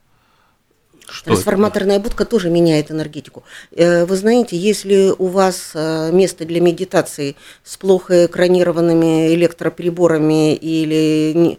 что 1.09 1.27
Трансформаторная 1.27 1.97
это? 1.97 2.05
будка 2.05 2.25
тоже 2.25 2.51
меняет 2.51 2.91
энергетику. 2.91 3.45
Э, 3.73 4.05
вы 4.05 4.17
знаете, 4.17 4.57
если 4.57 5.13
у 5.17 5.27
вас 5.27 5.71
э, 5.75 6.11
место 6.13 6.45
для 6.45 6.61
медитации 6.61 7.37
с 7.63 7.77
плохо 7.77 8.27
экранированными 8.27 9.33
электроприборами 9.35 10.55
или 10.55 11.59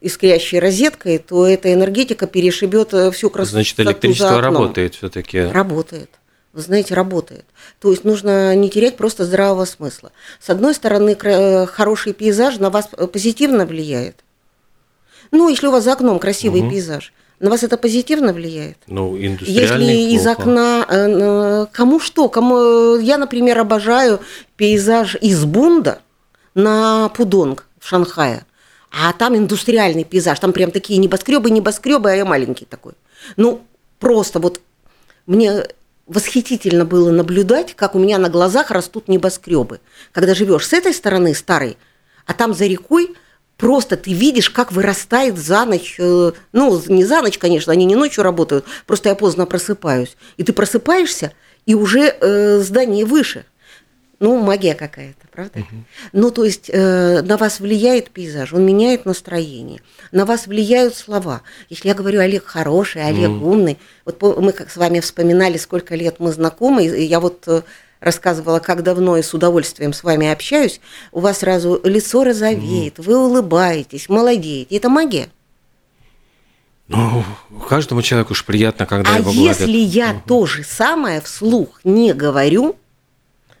искрящей 0.00 0.58
розеткой, 0.58 1.18
то 1.18 1.46
эта 1.46 1.72
энергетика 1.72 2.26
перешибет 2.26 2.92
э, 2.92 3.10
всю 3.10 3.30
красоту. 3.30 3.56
Значит, 3.56 3.80
электричество 3.80 4.40
работает 4.40 4.94
все-таки. 4.96 5.40
Работает. 5.40 6.10
Вы 6.52 6.60
знаете, 6.60 6.94
работает. 6.94 7.46
То 7.80 7.90
есть 7.90 8.04
нужно 8.04 8.54
не 8.54 8.68
терять 8.68 8.96
просто 8.96 9.24
здравого 9.24 9.64
смысла. 9.64 10.12
С 10.38 10.50
одной 10.50 10.74
стороны, 10.74 11.16
хороший 11.66 12.12
пейзаж 12.12 12.58
на 12.58 12.70
вас 12.70 12.88
позитивно 13.12 13.66
влияет. 13.66 14.16
Ну, 15.32 15.48
если 15.48 15.66
у 15.66 15.72
вас 15.72 15.84
за 15.84 15.94
окном 15.94 16.18
красивый 16.18 16.60
угу. 16.60 16.70
пейзаж– 16.70 17.12
на 17.44 17.50
вас 17.50 17.62
это 17.62 17.76
позитивно 17.76 18.32
влияет? 18.32 18.78
Ну, 18.86 19.14
Если 19.16 20.14
из 20.14 20.26
окна, 20.26 20.86
э, 20.88 21.66
кому 21.72 22.00
что, 22.00 22.30
кому 22.30 22.96
я, 22.96 23.18
например, 23.18 23.58
обожаю 23.58 24.20
пейзаж 24.56 25.14
из 25.16 25.44
Бунда 25.44 25.98
на 26.54 27.10
Пудонг 27.10 27.66
в 27.78 27.86
Шанхае, 27.86 28.46
а 28.90 29.12
там 29.12 29.36
индустриальный 29.36 30.04
пейзаж, 30.04 30.40
там 30.40 30.54
прям 30.54 30.70
такие 30.70 30.98
небоскребы, 30.98 31.50
небоскребы, 31.50 32.10
а 32.10 32.14
я 32.14 32.24
маленький 32.24 32.64
такой. 32.64 32.94
Ну, 33.36 33.60
просто 33.98 34.38
вот 34.38 34.62
мне 35.26 35.66
восхитительно 36.06 36.86
было 36.86 37.10
наблюдать, 37.10 37.74
как 37.74 37.94
у 37.94 37.98
меня 37.98 38.16
на 38.16 38.30
глазах 38.30 38.70
растут 38.70 39.08
небоскребы. 39.08 39.80
Когда 40.12 40.34
живешь 40.34 40.66
с 40.66 40.72
этой 40.72 40.94
стороны 40.94 41.34
старой, 41.34 41.76
а 42.24 42.32
там 42.32 42.54
за 42.54 42.64
рекой 42.64 43.14
просто 43.56 43.96
ты 43.96 44.12
видишь, 44.12 44.50
как 44.50 44.72
вырастает 44.72 45.38
за 45.38 45.64
ночь, 45.64 45.96
э, 45.98 46.32
ну, 46.52 46.82
не 46.88 47.04
за 47.04 47.22
ночь, 47.22 47.38
конечно, 47.38 47.72
они 47.72 47.84
не 47.84 47.96
ночью 47.96 48.24
работают, 48.24 48.64
просто 48.86 49.08
я 49.08 49.14
поздно 49.14 49.46
просыпаюсь. 49.46 50.16
И 50.36 50.42
ты 50.42 50.52
просыпаешься, 50.52 51.32
и 51.66 51.74
уже 51.74 52.14
э, 52.20 52.58
здание 52.60 53.04
выше. 53.04 53.44
Ну, 54.20 54.38
магия 54.38 54.74
какая-то, 54.74 55.26
правда? 55.30 55.58
Угу. 55.58 55.84
Ну, 56.12 56.30
то 56.30 56.44
есть 56.44 56.70
э, 56.72 57.20
на 57.22 57.36
вас 57.36 57.60
влияет 57.60 58.10
пейзаж, 58.10 58.52
он 58.52 58.64
меняет 58.64 59.04
настроение, 59.04 59.82
на 60.12 60.24
вас 60.24 60.46
влияют 60.46 60.94
слова. 60.94 61.42
Если 61.68 61.88
я 61.88 61.94
говорю 61.94 62.20
Олег 62.20 62.44
хороший, 62.44 63.04
Олег 63.04 63.30
угу. 63.30 63.50
умный, 63.50 63.78
вот 64.04 64.22
мы 64.22 64.52
как 64.52 64.70
с 64.70 64.76
вами 64.76 65.00
вспоминали, 65.00 65.58
сколько 65.58 65.94
лет 65.94 66.20
мы 66.20 66.32
знакомы, 66.32 66.86
и 66.86 67.02
я 67.02 67.20
вот 67.20 67.44
э, 67.48 67.62
рассказывала, 68.00 68.58
как 68.58 68.82
давно 68.82 69.16
и 69.16 69.22
с 69.22 69.32
удовольствием 69.34 69.92
с 69.92 70.02
вами 70.02 70.30
общаюсь, 70.30 70.80
у 71.12 71.20
вас 71.20 71.38
сразу 71.38 71.80
лицо 71.84 72.24
розовеет, 72.24 72.98
вы 72.98 73.16
улыбаетесь, 73.16 74.08
молодеете. 74.08 74.76
Это 74.76 74.88
магия. 74.88 75.28
Ну, 76.88 77.24
каждому 77.68 78.02
человеку 78.02 78.32
уж 78.32 78.44
приятно, 78.44 78.84
когда 78.84 79.14
а 79.14 79.18
его 79.18 79.32
гладят. 79.32 79.60
если 79.60 79.78
я 79.78 80.10
угу. 80.10 80.22
то 80.26 80.46
же 80.46 80.64
самое 80.64 81.20
вслух 81.22 81.80
не 81.82 82.12
говорю, 82.12 82.76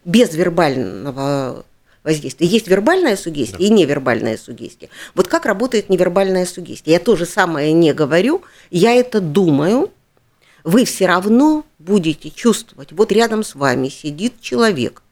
без 0.04 0.34
вербального 0.34 1.64
воздействия. 2.02 2.46
Есть 2.46 2.68
вербальная 2.68 3.16
сугестия 3.16 3.58
да. 3.58 3.64
и 3.64 3.70
невербальная 3.70 4.36
сугестия. 4.36 4.90
Вот 5.14 5.28
как 5.28 5.46
работает 5.46 5.88
невербальная 5.88 6.44
сугестия? 6.44 6.94
Я 6.94 7.00
то 7.00 7.16
же 7.16 7.24
самое 7.24 7.72
не 7.72 7.94
говорю, 7.94 8.42
я 8.70 8.94
это 8.94 9.20
думаю, 9.20 9.90
вы 10.64 10.84
все 10.84 11.06
равно 11.06 11.64
будете 11.78 12.30
чувствовать, 12.30 12.92
вот 12.92 13.12
рядом 13.12 13.44
с 13.44 13.54
вами 13.54 13.88
сидит 13.88 14.40
человек, 14.40 15.02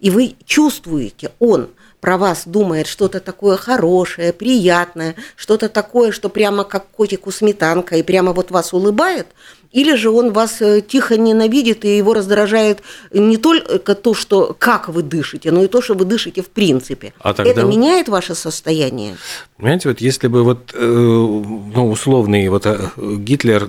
и 0.00 0.10
вы 0.10 0.36
чувствуете, 0.44 1.32
он 1.38 1.70
про 2.00 2.18
вас 2.18 2.42
думает 2.46 2.86
что-то 2.86 3.20
такое 3.20 3.56
хорошее, 3.56 4.32
приятное, 4.32 5.14
что-то 5.36 5.68
такое, 5.68 6.12
что 6.12 6.28
прямо 6.28 6.64
как 6.64 6.88
котику 6.88 7.30
сметанка, 7.30 7.96
и 7.96 8.02
прямо 8.02 8.32
вот 8.32 8.50
вас 8.50 8.72
улыбает– 8.72 9.26
или 9.72 9.94
же 9.96 10.10
он 10.10 10.32
вас 10.32 10.60
э, 10.60 10.82
тихо 10.82 11.16
ненавидит, 11.16 11.84
и 11.84 11.96
его 11.96 12.12
раздражает 12.14 12.82
не 13.12 13.38
только 13.38 13.94
то, 13.94 14.14
что 14.14 14.54
как 14.58 14.88
вы 14.88 15.02
дышите, 15.02 15.50
но 15.50 15.64
и 15.64 15.66
то, 15.66 15.80
что 15.80 15.94
вы 15.94 16.04
дышите 16.04 16.42
в 16.42 16.48
принципе. 16.48 17.14
А 17.20 17.32
тогда... 17.32 17.50
Это 17.50 17.62
меняет 17.64 18.08
ваше 18.08 18.34
состояние? 18.34 19.16
Понимаете, 19.56 19.88
вот 19.88 20.00
если 20.00 20.28
бы 20.28 20.42
вот, 20.44 20.72
э, 20.74 20.78
ну, 20.78 21.90
условный 21.90 22.48
вот 22.48 22.66
э, 22.66 22.90
Гитлер 22.96 23.68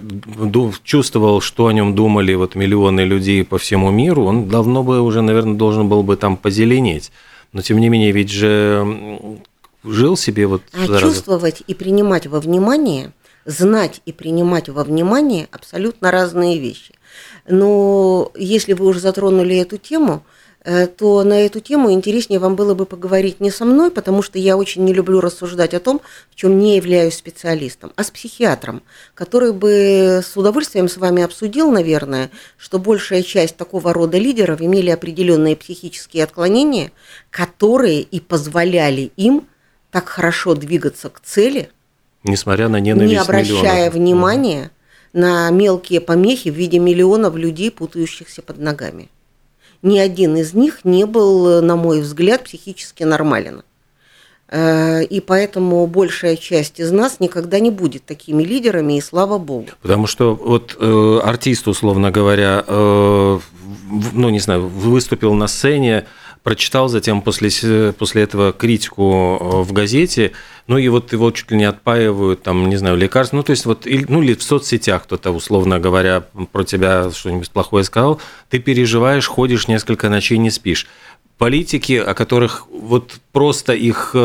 чувствовал, 0.83 1.39
что 1.39 1.67
о 1.67 1.73
нем 1.73 1.95
думали 1.95 2.33
вот 2.33 2.55
миллионы 2.55 3.01
людей 3.01 3.45
по 3.45 3.57
всему 3.57 3.89
миру, 3.89 4.25
он 4.25 4.49
давно 4.49 4.83
бы 4.83 5.01
уже, 5.01 5.21
наверное, 5.21 5.55
должен 5.55 5.87
был 5.87 6.03
бы 6.03 6.17
там 6.17 6.35
позеленеть. 6.35 7.11
Но 7.53 7.61
тем 7.61 7.77
не 7.79 7.87
менее, 7.87 8.11
ведь 8.11 8.29
же 8.29 8.85
жил 9.85 10.17
себе 10.17 10.47
вот... 10.47 10.63
А 10.73 10.87
зараза. 10.87 10.99
чувствовать 10.99 11.63
и 11.65 11.73
принимать 11.73 12.27
во 12.27 12.41
внимание– 12.41 13.13
знать 13.45 14.01
и 14.05 14.11
принимать 14.11 14.69
во 14.69 14.83
внимание 14.83 15.47
абсолютно 15.51 16.11
разные 16.11 16.59
вещи. 16.59 16.95
Но 17.47 18.31
если 18.35 18.73
вы 18.73 18.85
уже 18.85 18.99
затронули 18.99 19.57
эту 19.57 19.77
тему, 19.77 20.23
э, 20.63 20.87
то 20.87 21.23
на 21.23 21.41
эту 21.45 21.59
тему 21.59 21.91
интереснее 21.91 22.39
вам 22.39 22.55
было 22.55 22.73
бы 22.73 22.85
поговорить 22.85 23.41
не 23.41 23.51
со 23.51 23.65
мной, 23.65 23.91
потому 23.91 24.21
что 24.21 24.39
я 24.39 24.55
очень 24.55 24.85
не 24.85 24.93
люблю 24.93 25.19
рассуждать 25.19 25.73
о 25.73 25.81
том, 25.81 26.01
в 26.31 26.35
чем 26.35 26.57
не 26.57 26.77
являюсь 26.77 27.15
специалистом, 27.15 27.91
а 27.97 28.03
с 28.03 28.11
психиатром, 28.11 28.81
который 29.13 29.51
бы 29.51 30.21
с 30.23 30.37
удовольствием 30.37 30.87
с 30.87 30.97
вами 30.97 31.21
обсудил, 31.21 31.69
наверное, 31.69 32.31
что 32.57 32.79
большая 32.79 33.23
часть 33.23 33.57
такого 33.57 33.93
рода 33.93 34.17
лидеров 34.17 34.61
имели 34.61 34.89
определенные 34.89 35.57
психические 35.57 36.23
отклонения, 36.23 36.91
которые 37.29 38.01
и 38.01 38.21
позволяли 38.21 39.11
им 39.17 39.47
так 39.91 40.07
хорошо 40.07 40.55
двигаться 40.55 41.09
к 41.09 41.19
цели– 41.19 41.69
Несмотря 42.23 42.69
на 42.69 42.79
ненависть 42.79 43.11
Не 43.11 43.17
обращая 43.17 43.89
миллионов. 43.89 43.93
внимания 43.93 44.71
на 45.11 45.49
мелкие 45.51 46.01
помехи 46.01 46.49
в 46.49 46.55
виде 46.55 46.79
миллионов 46.79 47.35
людей, 47.35 47.69
путающихся 47.69 48.41
под 48.41 48.59
ногами. 48.59 49.09
Ни 49.81 49.99
один 49.99 50.37
из 50.37 50.53
них 50.53 50.85
не 50.85 51.05
был, 51.05 51.61
на 51.61 51.75
мой 51.75 52.01
взгляд, 52.01 52.45
психически 52.45 53.03
нормален. 53.03 53.63
Э, 54.47 55.03
и 55.03 55.19
поэтому 55.19 55.85
большая 55.87 56.35
часть 56.35 56.79
из 56.79 56.91
нас 56.91 57.19
никогда 57.19 57.59
не 57.59 57.71
будет 57.71 58.05
такими 58.05 58.43
лидерами, 58.43 58.97
и 58.97 59.01
слава 59.01 59.37
богу. 59.39 59.67
Потому 59.81 60.07
что 60.07 60.35
вот 60.35 60.77
э, 60.79 61.19
артист, 61.23 61.67
условно 61.67 62.11
говоря, 62.11 62.63
э, 62.65 63.39
ну 64.13 64.29
не 64.29 64.39
знаю, 64.39 64.67
выступил 64.67 65.33
на 65.33 65.47
сцене, 65.47 66.05
прочитал 66.43 66.89
затем 66.89 67.21
после, 67.21 67.93
после 67.93 68.23
этого 68.23 68.51
критику 68.51 69.37
э, 69.39 69.61
в 69.61 69.71
газете, 69.71 70.33
ну 70.67 70.77
и 70.77 70.87
вот 70.89 71.13
его 71.13 71.31
чуть 71.31 71.51
ли 71.51 71.57
не 71.57 71.63
отпаивают, 71.63 72.43
там, 72.43 72.69
не 72.69 72.75
знаю, 72.75 72.97
лекарства, 72.97 73.37
ну 73.37 73.43
то 73.43 73.51
есть 73.51 73.65
вот, 73.65 73.85
ну 73.85 74.21
или 74.21 74.33
в 74.33 74.43
соцсетях 74.43 75.03
кто-то, 75.03 75.31
условно 75.31 75.79
говоря, 75.79 76.23
про 76.51 76.63
тебя 76.63 77.09
что-нибудь 77.11 77.49
плохое 77.49 77.83
сказал, 77.83 78.19
ты 78.49 78.59
переживаешь, 78.59 79.27
ходишь 79.27 79.67
несколько 79.67 80.09
ночей, 80.09 80.37
не 80.37 80.51
спишь 80.51 80.87
политики, 81.37 81.93
о 81.93 82.13
которых 82.13 82.67
вот 82.71 83.15
просто 83.31 83.73
их 83.73 84.11
э, 84.13 84.17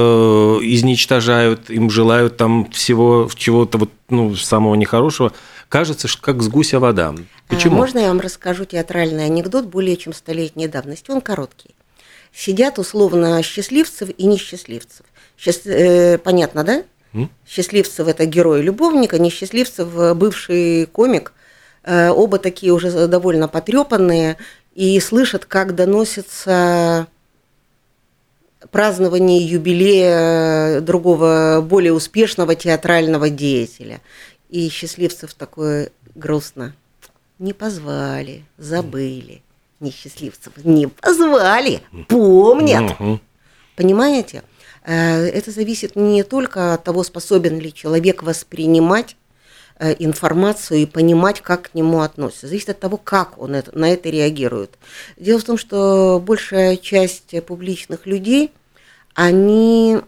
изничтожают, 0.63 1.71
им 1.71 1.91
желают 1.91 2.37
там 2.37 2.71
всего 2.71 3.29
чего-то 3.35 3.79
вот 3.79 3.91
ну 4.09 4.35
самого 4.37 4.75
нехорошего, 4.75 5.33
кажется, 5.69 6.07
что 6.07 6.23
как 6.23 6.43
с 6.43 6.49
гуся 6.49 6.79
вода. 6.79 7.09
А 7.09 7.17
Почему? 7.49 7.77
Можно 7.77 7.99
я 8.01 8.09
вам 8.09 8.21
расскажу 8.21 8.65
театральный 8.67 9.25
анекдот 9.25 9.67
более 9.67 9.97
чем 9.97 10.13
столетней 10.13 10.69
давности? 10.69 11.11
Он 11.11 11.21
короткий. 11.21 11.75
Сидят 12.33 12.79
условно 12.79 13.43
счастливцев 13.43 14.11
и 14.17 14.27
несчастливцев. 14.27 15.07
Сейчас, 15.37 15.67
э, 15.67 16.19
понятно, 16.19 16.65
да? 16.65 16.83
Счастливцев 17.47 18.07
это 18.07 18.27
герой 18.27 18.63
любовника, 18.63 19.19
несчастливцев 19.19 20.17
бывший 20.17 20.87
комик. 20.87 21.33
Э, 21.85 22.11
оба 22.11 22.39
такие 22.39 22.73
уже 22.73 23.09
довольно 23.09 23.49
потрепанные 23.49 24.37
и 24.75 25.01
слышат, 25.01 25.45
как 25.45 25.75
доносится 25.75 27.09
празднование 28.71 29.47
юбилея 29.47 30.81
другого, 30.81 31.65
более 31.67 31.93
успешного 31.93 32.55
театрального 32.55 33.31
деятеля. 33.31 34.01
И 34.51 34.69
счастливцев 34.69 35.35
такое 35.35 35.91
грустно. 36.15 36.75
Не 37.39 37.53
позвали, 37.53 38.45
забыли. 38.57 39.43
Несчастливцев 39.81 40.53
не 40.65 40.89
позвали, 40.89 41.83
помнят. 42.09 42.97
Понимаете? 43.77 44.43
Э, 44.85 45.27
это 45.27 45.51
зависит 45.53 45.95
не 45.95 46.25
только 46.25 46.75
от 46.75 46.83
того, 46.83 47.05
способен 47.05 47.61
ли 47.61 47.73
человек 47.73 48.23
воспринимать 48.25 49.17
э, 49.79 49.95
информацию 49.99 50.81
и 50.81 50.87
понимать, 50.87 51.43
как 51.43 51.71
к 51.71 51.75
нему 51.75 52.01
относятся. 52.01 52.49
Зависит 52.49 52.71
от 52.71 52.81
того, 52.81 52.97
как 52.97 53.39
он 53.41 53.55
это, 53.55 53.77
на 53.79 53.91
это 53.93 54.09
реагирует. 54.09 54.79
Дело 55.17 55.39
в 55.39 55.45
том, 55.45 55.59
что 55.59 56.21
большая 56.25 56.77
часть 56.77 57.35
публичных 57.45 58.07
людей, 58.07 58.51
они 59.15 59.99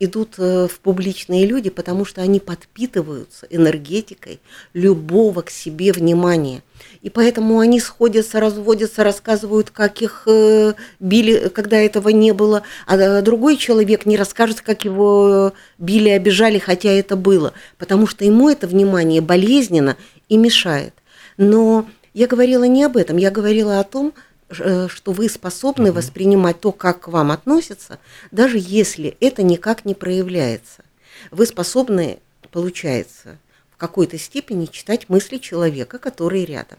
идут 0.00 0.34
э, 0.38 0.66
в 0.66 0.80
публичные 0.80 1.46
люди, 1.46 1.70
потому 1.70 2.04
что 2.04 2.22
они 2.22 2.40
подпитываются 2.40 3.46
энергетикой 3.50 4.40
любого 4.72 5.42
к 5.42 5.50
себе 5.50 5.92
внимания. 5.92 6.62
И 7.02 7.10
поэтому 7.10 7.60
они 7.60 7.78
сходятся, 7.78 8.40
разводятся, 8.40 9.04
рассказывают, 9.04 9.70
как 9.70 10.00
их 10.00 10.22
э, 10.26 10.72
били, 10.98 11.48
когда 11.48 11.76
этого 11.76 12.08
не 12.08 12.32
было, 12.32 12.62
а 12.86 13.20
другой 13.20 13.58
человек 13.58 14.06
не 14.06 14.16
расскажет, 14.16 14.62
как 14.62 14.84
его 14.86 15.52
били, 15.78 16.08
обижали, 16.08 16.58
хотя 16.58 16.90
это 16.90 17.14
было, 17.14 17.52
потому 17.76 18.06
что 18.06 18.24
ему 18.24 18.48
это 18.48 18.66
внимание 18.66 19.20
болезненно 19.20 19.96
и 20.30 20.38
мешает. 20.38 20.94
Но 21.36 21.86
я 22.14 22.26
говорила 22.26 22.64
не 22.64 22.84
об 22.84 22.96
этом, 22.96 23.18
я 23.18 23.30
говорила 23.30 23.78
о 23.78 23.84
том, 23.84 24.14
Э, 24.14 24.29
что 24.50 25.12
вы 25.12 25.28
способны 25.28 25.88
mm 25.88 25.92
воспринимать 25.92 26.60
то, 26.60 26.72
как 26.72 27.02
к 27.02 27.08
вам 27.08 27.30
относятся, 27.30 27.98
даже 28.30 28.58
если 28.58 29.16
это 29.20 29.42
никак 29.42 29.84
не 29.84 29.94
проявляется. 29.94 30.84
Вы 31.30 31.46
способны, 31.46 32.18
получается, 32.50 33.38
в 33.70 33.76
какой-то 33.76 34.18
степени 34.18 34.66
читать 34.66 35.08
мысли 35.08 35.38
человека, 35.38 35.98
который 35.98 36.44
рядом. 36.44 36.78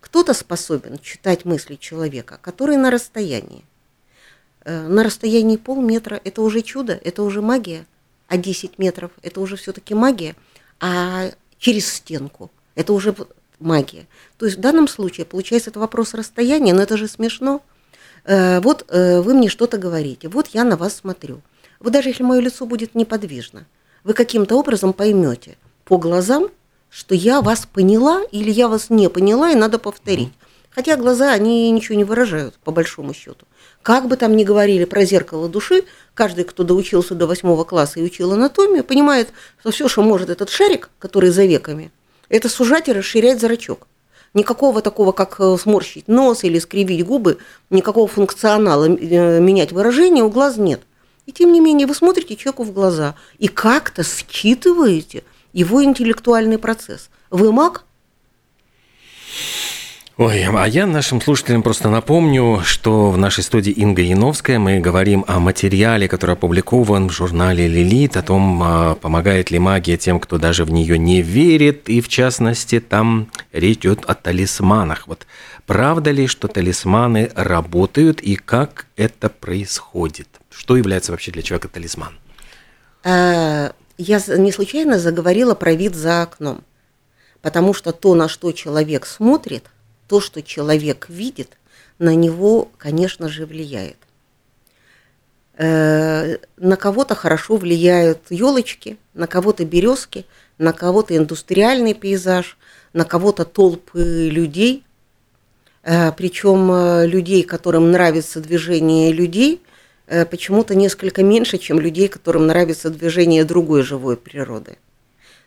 Кто-то 0.00 0.34
способен 0.34 0.98
читать 0.98 1.44
мысли 1.44 1.74
человека, 1.74 2.38
который 2.40 2.76
на 2.76 2.90
расстоянии. 2.90 3.64
Э, 4.64 4.86
на 4.86 5.02
расстоянии 5.02 5.56
полметра– 5.56 6.20
это 6.24 6.42
уже 6.42 6.62
чудо, 6.62 6.98
это 7.02 7.22
уже 7.22 7.42
магия, 7.42 7.86
а 8.28 8.36
10 8.36 8.78
метров– 8.78 9.10
это 9.22 9.40
уже 9.40 9.56
все-таки 9.56 9.94
магия, 9.94 10.36
а 10.78 11.30
через 11.58 11.92
стенку– 11.92 12.50
это 12.74 12.92
уже 12.92 13.14
магия. 13.60 14.06
То 14.36 14.46
есть 14.46 14.58
в 14.58 14.60
данном 14.60 14.88
случае, 14.88 15.26
получается, 15.26 15.70
это 15.70 15.80
вопрос 15.80 16.14
расстояния, 16.14 16.74
но 16.74 16.82
это 16.82 16.96
же 16.96 17.08
смешно. 17.08 17.62
Э, 18.24 18.60
вот 18.60 18.84
э, 18.88 19.20
вы 19.20 19.34
мне 19.34 19.48
что-то 19.48 19.78
говорите, 19.78 20.28
вот 20.28 20.48
я 20.48 20.64
на 20.64 20.76
вас 20.76 20.96
смотрю. 20.96 21.40
Вы 21.80 21.90
даже 21.90 22.08
если 22.08 22.22
мое 22.22 22.40
лицо 22.40 22.66
будет 22.66 22.94
неподвижно, 22.94 23.66
вы 24.04 24.14
каким-то 24.14 24.56
образом 24.56 24.92
поймете 24.92 25.56
по 25.84 25.98
глазам, 25.98 26.48
что 26.90 27.14
я 27.14 27.40
вас 27.40 27.66
поняла 27.66 28.22
или 28.30 28.50
я 28.50 28.68
вас 28.68 28.90
не 28.90 29.08
поняла, 29.08 29.50
и 29.50 29.54
надо 29.54 29.78
повторить. 29.78 30.32
Хотя 30.70 30.96
глаза, 30.96 31.32
они 31.32 31.70
ничего 31.70 31.96
не 31.96 32.04
выражают, 32.04 32.54
по 32.62 32.70
большому 32.70 33.12
счету. 33.12 33.46
Как 33.82 34.06
бы 34.06 34.16
там 34.16 34.36
ни 34.36 34.44
говорили 34.44 34.84
про 34.84 35.04
зеркало 35.04 35.48
души, 35.48 35.84
каждый, 36.14 36.44
кто 36.44 36.62
доучился 36.62 37.14
до 37.14 37.26
восьмого 37.26 37.64
класса 37.64 38.00
и 38.00 38.04
учил 38.04 38.32
анатомию, 38.32 38.84
понимает, 38.84 39.30
что 39.60 39.70
все, 39.70 39.88
что 39.88 40.02
может 40.02 40.30
этот 40.30 40.50
шарик, 40.50 40.90
который 40.98 41.30
за 41.30 41.46
веками, 41.46 41.90
это 42.28 42.48
сужать 42.48 42.88
и 42.88 42.92
расширять 42.92 43.40
зрачок. 43.40 43.86
Никакого 44.34 44.82
такого, 44.82 45.12
как 45.12 45.40
э, 45.40 45.56
сморщить 45.58 46.06
нос 46.06 46.44
или 46.44 46.58
скривить 46.58 47.04
губы, 47.04 47.38
никакого 47.70 48.06
функционала 48.06 48.84
э, 48.84 49.40
менять 49.40 49.72
выражение 49.72 50.22
у 50.22 50.30
глаз 50.30 50.58
нет. 50.58 50.82
И 51.26 51.32
тем 51.32 51.52
не 51.52 51.60
менее 51.60 51.86
вы 51.86 51.94
смотрите 51.94 52.36
человеку 52.36 52.64
в 52.64 52.72
глаза 52.72 53.14
и 53.38 53.48
как-то 53.48 54.02
считываете 54.02 55.24
его 55.52 55.82
интеллектуальный 55.82 56.58
процесс. 56.58 57.10
Вы 57.30 57.52
маг, 57.52 57.84
Ой, 60.18 60.44
а 60.46 60.66
я 60.66 60.84
нашим 60.88 61.20
слушателям 61.20 61.62
просто 61.62 61.88
напомню, 61.90 62.60
что 62.64 63.12
в 63.12 63.16
нашей 63.16 63.44
студии 63.44 63.70
Инга 63.70 64.02
Яновская 64.02 64.58
мы 64.58 64.80
говорим 64.80 65.24
о 65.28 65.38
материале, 65.38 66.08
который 66.08 66.32
опубликован 66.32 67.08
в 67.08 67.12
журнале 67.12 67.68
«Лилит», 67.68 68.16
о 68.16 68.22
том, 68.24 68.60
а, 68.60 68.94
помогает 68.96 69.52
ли 69.52 69.60
магия 69.60 69.96
тем, 69.96 70.18
кто 70.18 70.36
даже 70.38 70.64
в 70.64 70.72
нее 70.72 70.98
не 70.98 71.22
верит, 71.22 71.88
и 71.88 72.00
в 72.00 72.08
частности 72.08 72.80
там 72.80 73.30
речь 73.52 73.78
идет 73.78 74.06
о 74.06 74.14
талисманах. 74.16 75.06
Вот 75.06 75.24
правда 75.66 76.10
ли, 76.10 76.26
что 76.26 76.48
талисманы 76.48 77.30
работают, 77.36 78.20
и 78.20 78.34
как 78.34 78.86
это 78.96 79.28
происходит? 79.28 80.26
Что 80.50 80.76
является 80.76 81.12
вообще 81.12 81.30
для 81.30 81.42
человека 81.42 81.68
талисман? 81.68 82.18
Э, 83.04 83.70
я 83.98 84.20
не 84.36 84.50
случайно 84.50 84.98
заговорила 84.98 85.54
про 85.54 85.74
вид 85.74 85.94
за 85.94 86.22
окном, 86.22 86.64
потому 87.40 87.72
что 87.72 87.92
то, 87.92 88.16
на 88.16 88.28
что 88.28 88.50
человек 88.50 89.06
смотрит– 89.06 89.66
то, 90.08 90.20
что 90.20 90.42
человек 90.42 91.06
видит, 91.08 91.58
на 91.98 92.14
него, 92.14 92.70
конечно 92.78 93.28
же, 93.28 93.46
влияет. 93.46 93.96
Э, 95.58 96.36
на 96.56 96.76
кого-то 96.76 97.14
хорошо 97.14 97.56
влияют 97.56 98.20
елочки, 98.30 98.96
на 99.14 99.26
кого-то 99.26 99.64
березки, 99.64 100.24
на 100.56 100.72
кого-то 100.72 101.16
индустриальный 101.16 101.94
пейзаж, 101.94 102.56
на 102.92 103.04
кого-то 103.04 103.44
толпы 103.44 104.28
людей. 104.30 104.84
Э, 105.82 106.12
Причем 106.12 106.70
э, 106.70 107.06
людей, 107.06 107.42
которым 107.42 107.90
нравится 107.90 108.40
движение 108.40 109.12
людей, 109.12 109.60
почему-то 110.30 110.74
несколько 110.74 111.22
меньше, 111.22 111.58
чем 111.58 111.78
людей, 111.78 112.08
которым 112.08 112.46
нравится 112.46 112.88
движение 112.88 113.44
другой 113.44 113.82
живой 113.82 114.16
природы. 114.16 114.78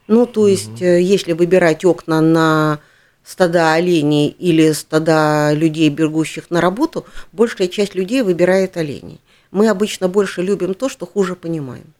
Ну, 0.05 0.27
то 0.27 0.47
есть, 0.47 0.79
угу. 0.79 0.85
если 0.85 1.33
выбирать 1.33 1.83
окна 1.83 2.21
на 2.21 2.79
стада 3.23 3.73
оленей 3.73 4.27
или 4.27 4.71
стада 4.71 5.53
людей, 5.53 5.89
бегущих 5.89 6.49
на 6.49 6.61
работу, 6.61 7.05
большая 7.31 7.67
часть 7.67 7.95
людей 7.95 8.21
выбирает 8.21 8.77
оленей. 8.77 9.19
Мы 9.51 9.69
обычно 9.69 10.07
больше 10.07 10.41
любим 10.41 10.73
то, 10.73 10.89
что 10.89 11.05
хуже 11.05 11.35
понимаем. 11.35 11.93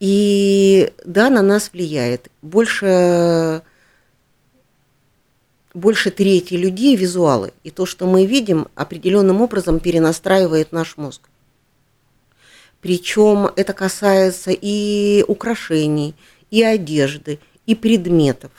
И 0.00 0.92
да, 1.04 1.30
на 1.30 1.40
нас 1.40 1.70
влияет. 1.72 2.28
Больше, 2.42 3.62
больше 5.72 6.10
трети 6.10 6.54
людей 6.54 6.94
визуалы. 6.96 7.52
И 7.62 7.70
то, 7.70 7.86
что 7.86 8.06
мы 8.06 8.26
видим, 8.26 8.68
определенным 8.74 9.40
образом 9.40 9.80
перенастраивает 9.80 10.72
наш 10.72 10.96
мозг. 10.98 11.22
Причем 12.82 13.48
это 13.56 13.72
касается 13.72 14.50
и 14.50 15.24
украшений, 15.26 16.14
и 16.50 16.62
одежды, 16.62 17.38
и 17.64 17.74
предметов 17.74 18.50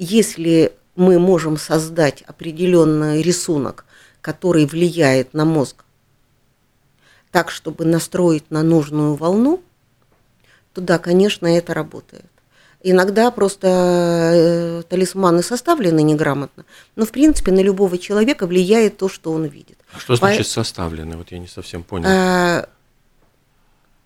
если 0.00 0.72
мы 0.96 1.18
можем 1.18 1.58
создать 1.58 2.22
определенный 2.22 3.20
рисунок, 3.20 3.84
который 4.22 4.64
влияет 4.64 5.34
на 5.34 5.44
мозг, 5.44 5.84
так, 7.30 7.50
чтобы 7.50 7.84
настроить 7.84 8.50
на 8.50 8.62
нужную 8.62 9.14
волну, 9.14 9.62
то 10.72 10.80
да, 10.80 10.98
конечно, 10.98 11.46
это 11.46 11.74
работает. 11.74 12.24
Иногда 12.82 13.30
просто 13.30 13.68
э, 13.68 14.82
талисманы 14.88 15.42
составлены 15.42 16.02
неграмотно, 16.02 16.64
но 16.96 17.04
в 17.04 17.10
принципе 17.10 17.52
на 17.52 17.60
любого 17.60 17.98
человека 17.98 18.46
влияет 18.46 18.96
то, 18.96 19.10
что 19.10 19.32
он 19.32 19.44
видит. 19.44 19.78
А 19.92 19.98
что 19.98 20.16
значит 20.16 20.46
По... 20.46 20.52
составлены? 20.52 21.18
Вот 21.18 21.30
я 21.30 21.38
не 21.38 21.46
совсем 21.46 21.82
понял. 21.82 22.08
А... 22.08 22.68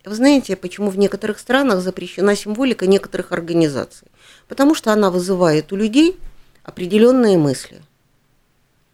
Вы 0.04 0.14
знаете, 0.16 0.56
почему 0.56 0.90
в 0.90 0.98
некоторых 0.98 1.38
странах 1.38 1.80
запрещена 1.80 2.34
символика 2.34 2.88
некоторых 2.88 3.30
организаций? 3.30 4.08
Потому 4.48 4.74
что 4.74 4.92
она 4.92 5.10
вызывает 5.10 5.72
у 5.72 5.76
людей 5.76 6.18
определенные 6.62 7.38
мысли. 7.38 7.80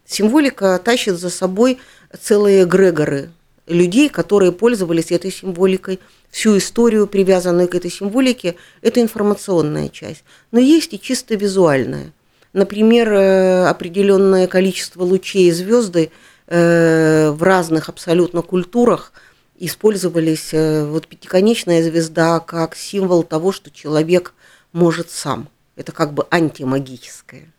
Символика 0.05 0.79
тащит 0.83 1.17
за 1.17 1.29
собой 1.29 1.79
целые 2.19 2.63
эгрегоры 2.63 3.29
людей, 3.67 4.09
которые 4.09 4.51
пользовались 4.51 5.11
этой 5.11 5.31
символикой, 5.31 5.99
всю 6.29 6.57
историю, 6.57 7.07
привязанную 7.07 7.67
к 7.67 7.75
этой 7.75 7.91
символике, 7.91 8.55
это 8.81 9.01
информационная 9.01 9.89
часть. 9.89 10.23
Но 10.51 10.59
есть 10.59 10.93
и 10.93 10.99
чисто 10.99 11.35
визуальная. 11.35 12.13
Например, 12.53 13.13
э, 13.13 13.65
определенное 13.67 14.47
количество 14.47 15.03
лучей 15.03 15.51
звезды 15.51 16.11
э, 16.47 17.31
в 17.31 17.43
разных 17.43 17.89
абсолютно 17.89 18.41
культурах 18.41 19.13
использовались 19.59 20.49
э, 20.53 20.85
вот 20.85 21.07
пятиконечная 21.07 21.83
звезда 21.83 22.39
как 22.39 22.75
символ 22.75 23.23
того, 23.23 23.51
что 23.51 23.71
человек 23.71 24.33
может 24.73 25.09
сам. 25.09 25.47
Это 25.75 25.91
как 25.91 26.13
бы 26.13 26.27
антимагическое. 26.29 27.51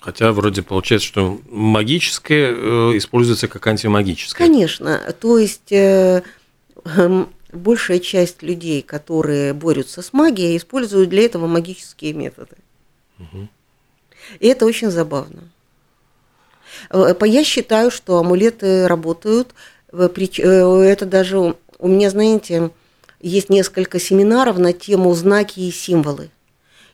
Хотя 0.00 0.32
вроде 0.32 0.62
получается, 0.62 1.06
что 1.06 1.40
магическое 1.50 2.54
э, 2.54 2.96
используется 2.96 3.48
как 3.48 3.66
антимагическое. 3.66 4.46
Конечно. 4.46 4.98
То 5.20 5.38
есть 5.38 5.70
э, 5.72 6.22
э, 6.84 7.24
большая 7.52 7.98
часть 7.98 8.42
людей, 8.42 8.80
которые 8.80 9.52
борются 9.52 10.00
с 10.00 10.14
магией, 10.14 10.56
используют 10.56 11.10
для 11.10 11.24
этого 11.24 11.46
магические 11.46 12.14
методы. 12.14 12.56
Угу. 13.18 13.48
И 14.40 14.46
это 14.46 14.64
очень 14.64 14.90
забавно. 14.90 15.42
Э, 16.90 17.14
я 17.22 17.44
считаю, 17.44 17.90
что 17.90 18.18
амулеты 18.18 18.88
работают. 18.88 19.54
Э, 19.92 20.08
это 20.08 21.04
даже 21.04 21.38
у 21.78 21.88
меня, 21.88 22.10
знаете, 22.10 22.70
есть 23.20 23.50
несколько 23.50 23.98
семинаров 23.98 24.58
на 24.58 24.72
тему 24.72 25.12
знаки 25.14 25.60
и 25.60 25.70
символы 25.70 26.30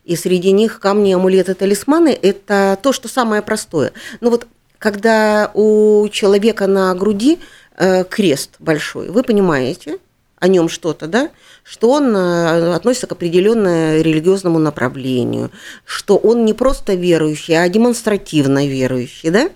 и 0.06 0.14
среди 0.14 0.52
них 0.52 0.80
камни, 0.80 1.12
амулеты, 1.12 1.54
талисманы– 1.54 2.16
это 2.22 2.78
то, 2.80 2.92
что 2.92 3.08
самое 3.08 3.42
простое. 3.42 3.92
Но 4.20 4.30
вот 4.30 4.46
когда 4.78 5.50
у 5.52 6.08
человека 6.08 6.68
на 6.68 6.94
груди 6.94 7.40
э, 7.76 8.04
крест 8.04 8.54
большой, 8.60 9.10
вы 9.10 9.24
понимаете 9.24 9.98
о 10.38 10.48
нем 10.48 10.68
что-то, 10.68 11.08
да? 11.08 11.30
что 11.64 11.90
он 11.90 12.16
э, 12.16 12.74
относится 12.74 13.08
к 13.08 13.12
определенному 13.12 14.00
религиозному 14.00 14.60
направлению, 14.60 15.50
что 15.84 16.16
он 16.16 16.44
не 16.44 16.54
просто 16.54 16.94
верующий, 16.94 17.60
а 17.60 17.68
демонстративно 17.68 18.66
верующий, 18.68 19.30
да? 19.30 19.50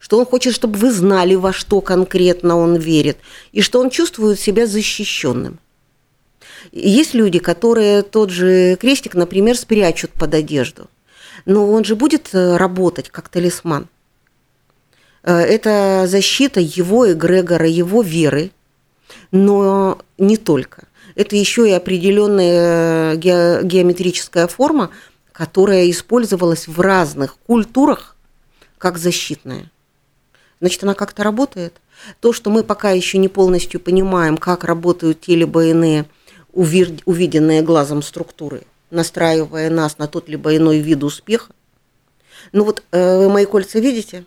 что 0.00 0.18
он 0.18 0.26
хочет, 0.26 0.52
чтобы 0.52 0.78
вы 0.78 0.90
знали, 0.90 1.36
во 1.36 1.52
что 1.52 1.80
конкретно 1.80 2.56
он 2.56 2.74
верит, 2.74 3.18
и 3.52 3.62
что 3.62 3.80
он 3.80 3.90
чувствует 3.90 4.40
себя 4.40 4.66
защищенным. 4.66 5.60
Есть 6.72 7.14
люди, 7.14 7.38
которые 7.38 8.02
тот 8.02 8.30
же 8.30 8.76
крестик, 8.76 9.14
например, 9.14 9.56
спрячут 9.56 10.12
под 10.12 10.34
одежду. 10.34 10.88
Но 11.44 11.70
он 11.70 11.84
же 11.84 11.96
будет 11.96 12.30
э, 12.32 12.56
работать 12.56 13.10
как 13.10 13.28
талисман. 13.28 13.88
Э, 15.22 15.38
это 15.38 16.06
защита 16.06 16.60
его 16.60 17.12
эгрегора, 17.12 17.68
его 17.68 18.02
веры, 18.02 18.50
но 19.30 19.98
не 20.18 20.36
только. 20.36 20.84
Это 21.14 21.36
еще 21.36 21.68
и 21.68 21.72
определенная 21.72 23.14
э, 23.14 23.16
геометрическая 23.62 24.46
форма, 24.46 24.90
которая 25.32 25.90
использовалась 25.90 26.66
в 26.66 26.80
разных 26.80 27.36
культурах 27.46 28.16
как 28.78 28.98
защитная. 28.98 29.70
Значит, 30.60 30.82
она 30.84 30.94
как-то 30.94 31.22
работает. 31.22 31.74
То, 32.20 32.32
что 32.32 32.50
мы 32.50 32.62
пока 32.62 32.90
еще 32.90 33.18
не 33.18 33.28
полностью 33.28 33.80
понимаем, 33.80 34.36
как 34.36 34.64
работают 34.64 35.22
те 35.22 35.34
либо 35.34 35.66
иные 35.66 36.06
увиденные 36.56 37.62
глазом 37.62 38.02
структуры, 38.02 38.62
настраивая 38.90 39.70
нас 39.70 39.98
на 39.98 40.06
тот 40.08 40.28
либо 40.28 40.56
иной 40.56 40.78
вид 40.78 41.04
успеха. 41.04 41.52
Ну 42.52 42.64
вот 42.64 42.82
э, 42.92 43.18
вы 43.18 43.28
мои 43.28 43.44
кольца 43.44 43.78
видите? 43.78 44.24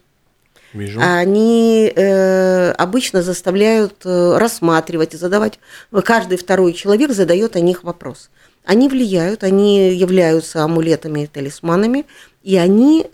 Вижу. 0.73 0.99
Они 1.01 1.91
э, 1.93 2.71
обычно 2.71 3.23
заставляют 3.23 4.05
э, 4.05 4.37
рассматривать 4.37 5.15
и 5.15 5.17
задавать. 5.17 5.59
Каждый 6.03 6.37
второй 6.37 6.73
человек 6.73 7.11
задает 7.11 7.55
о 7.55 7.59
них 7.59 7.83
вопрос. 7.83 8.29
Они 8.65 8.87
влияют, 8.87 9.43
они 9.43 9.95
являются 9.95 10.63
амулетами 10.63 11.23
и 11.23 11.27
талисманами, 11.27 12.05
и 12.43 12.55
они 12.57 13.07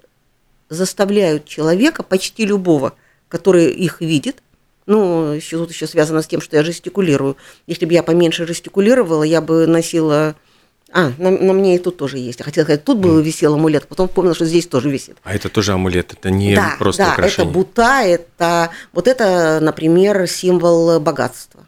заставляют 0.70 1.46
человека, 1.46 2.04
почти 2.04 2.46
любого, 2.46 2.94
который 3.30 3.72
их 3.72 4.02
видит, 4.02 4.42
ну, 4.86 5.34
еще, 5.34 5.58
тут 5.58 5.72
еще 5.72 5.88
связано 5.88 6.22
с 6.22 6.28
тем, 6.28 6.42
что 6.42 6.58
я 6.58 6.64
жестикулирую. 6.64 7.38
Если 7.68 7.86
бы 7.86 7.94
я 7.94 8.04
поменьше 8.04 8.46
жестикулировала, 8.46 9.24
я 9.24 9.42
бы 9.42 9.68
носила... 9.68 10.36
А, 10.92 11.12
на, 11.18 11.32
на 11.32 11.52
мне 11.52 11.76
и 11.76 11.80
тут 11.80 11.98
тоже 11.98 12.20
есть. 12.20 12.40
Я 12.40 12.46
хотела 12.46 12.64
сказать, 12.64 12.86
тут 12.86 13.00
бы 13.00 13.22
висел 13.22 13.56
амулет, 13.56 13.88
потом 13.88 14.08
вспомнила, 14.08 14.36
что 14.36 14.46
здесь 14.46 14.68
тоже 14.68 14.90
висит. 14.90 15.18
А 15.24 15.34
это 15.34 15.50
тоже 15.50 15.74
амулет, 15.74 16.14
это 16.14 16.30
не 16.30 16.56
да, 16.56 16.76
просто 16.78 17.04
да, 17.04 17.14
украшение? 17.14 17.50
это 17.50 17.54
бута, 17.54 18.02
это... 18.04 18.70
Вот 18.94 19.08
это, 19.08 19.60
например, 19.62 20.28
символ 20.28 21.00
богатства 21.00 21.66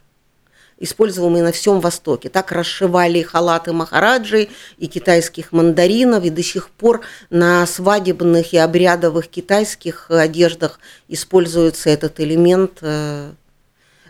используемый 0.79 1.41
на 1.41 1.51
всем 1.51 1.79
Востоке. 1.79 2.29
Так 2.29 2.51
расшивали 2.51 3.21
халаты 3.21 3.73
махараджи 3.73 4.49
и 4.77 4.87
китайских 4.87 5.51
мандаринов, 5.51 6.23
и 6.23 6.29
до 6.29 6.43
сих 6.43 6.69
пор 6.69 7.01
на 7.29 7.65
свадебных 7.65 8.53
и 8.53 8.57
обрядовых 8.57 9.27
китайских 9.27 10.09
одеждах 10.09 10.79
используется 11.07 11.89
этот 11.89 12.19
элемент. 12.19 12.79
Э, 12.81 13.31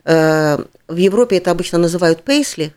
э, 0.03 0.57
в 0.87 0.95
Европе 0.95 1.37
это 1.37 1.51
обычно 1.51 1.77
называют 1.77 2.23
пейсли 2.23 2.73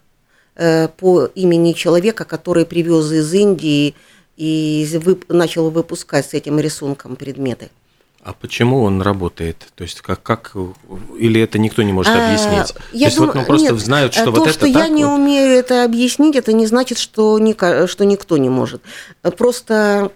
э, 0.56 0.88
по 0.88 1.26
имени 1.34 1.72
человека, 1.72 2.24
который 2.24 2.66
привез 2.66 3.10
из 3.12 3.32
Индии 3.32 3.94
и 4.36 4.88
начал 5.28 5.70
выпускать 5.70 6.26
с 6.26 6.34
этим 6.34 6.58
рисунком 6.58 7.16
предметы. 7.16 7.70
А 8.22 8.34
почему 8.34 8.82
он 8.82 9.00
работает? 9.00 9.68
То 9.74 9.82
есть 9.82 10.02
как, 10.02 10.22
как 10.22 10.54
или 11.18 11.40
это 11.40 11.58
никто 11.58 11.82
не 11.82 11.92
может 11.92 12.14
а, 12.14 12.26
объяснить? 12.26 12.76
А, 12.76 12.82
я 12.92 12.98
То 12.98 13.04
есть 13.06 13.16
думаю, 13.16 13.32
вот 13.32 13.40
ну, 13.40 13.44
просто 13.46 13.72
нет, 13.72 13.80
знают, 13.80 14.12
что 14.12 14.24
то, 14.26 14.30
вот 14.32 14.48
это 14.48 14.52
что 14.52 14.66
я 14.66 14.88
не 14.88 15.04
вот... 15.04 15.14
умею 15.14 15.52
это 15.52 15.84
объяснить, 15.84 16.36
это 16.36 16.52
не 16.52 16.66
значит, 16.66 16.98
что, 16.98 17.38
ни, 17.38 17.54
что 17.86 18.04
никто 18.04 18.36
не 18.36 18.50
может. 18.50 18.82
Просто, 19.38 20.12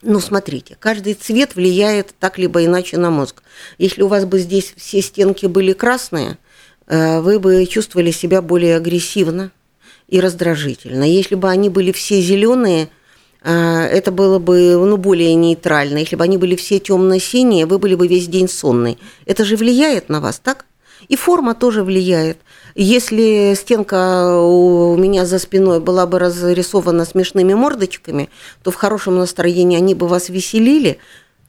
ну 0.00 0.18
смотрите, 0.20 0.78
каждый 0.80 1.12
цвет 1.12 1.56
влияет 1.56 2.14
так 2.18 2.38
либо 2.38 2.64
иначе 2.64 2.96
на 2.96 3.10
мозг. 3.10 3.42
Если 3.76 4.00
у 4.00 4.08
вас 4.08 4.24
бы 4.24 4.38
здесь 4.38 4.72
все 4.78 5.02
стенки 5.02 5.44
были 5.44 5.74
красные, 5.74 6.38
э, 6.86 7.20
вы 7.20 7.38
бы 7.38 7.66
чувствовали 7.66 8.12
себя 8.12 8.40
более 8.40 8.76
агрессивно 8.76 9.50
и 10.08 10.20
раздражительно. 10.20 11.04
Если 11.04 11.34
бы 11.34 11.50
они 11.50 11.68
были 11.68 11.92
все 11.92 12.22
зеленые– 12.22 12.88
а, 12.98 12.99
это 13.42 14.12
было 14.12 14.38
бы 14.38 14.76
ну, 14.76 14.96
более 14.96 15.34
нейтрально. 15.34 15.98
Если 15.98 16.16
бы 16.16 16.24
они 16.24 16.36
были 16.36 16.56
все 16.56 16.78
темно-синие, 16.78 17.66
вы 17.66 17.78
были 17.78 17.94
бы 17.94 18.06
весь 18.06 18.28
день 18.28 18.48
сонный. 18.48 18.98
Это 19.26 19.44
же 19.44 19.56
влияет 19.56 20.08
на 20.08 20.20
вас, 20.20 20.38
так? 20.38 20.66
И 21.08 21.16
форма 21.16 21.54
тоже 21.54 21.82
влияет. 21.82 22.38
Если 22.74 23.54
стенка 23.56 24.38
у 24.38 24.96
меня 24.96 25.24
за 25.24 25.38
спиной 25.38 25.80
была 25.80 26.06
бы 26.06 26.18
разрисована 26.18 27.04
смешными 27.04 27.54
мордочками, 27.54 28.28
то 28.62 28.70
в 28.70 28.74
хорошем 28.74 29.18
настроении 29.18 29.78
они 29.78 29.94
бы 29.94 30.06
вас 30.06 30.28
веселили, 30.28 30.98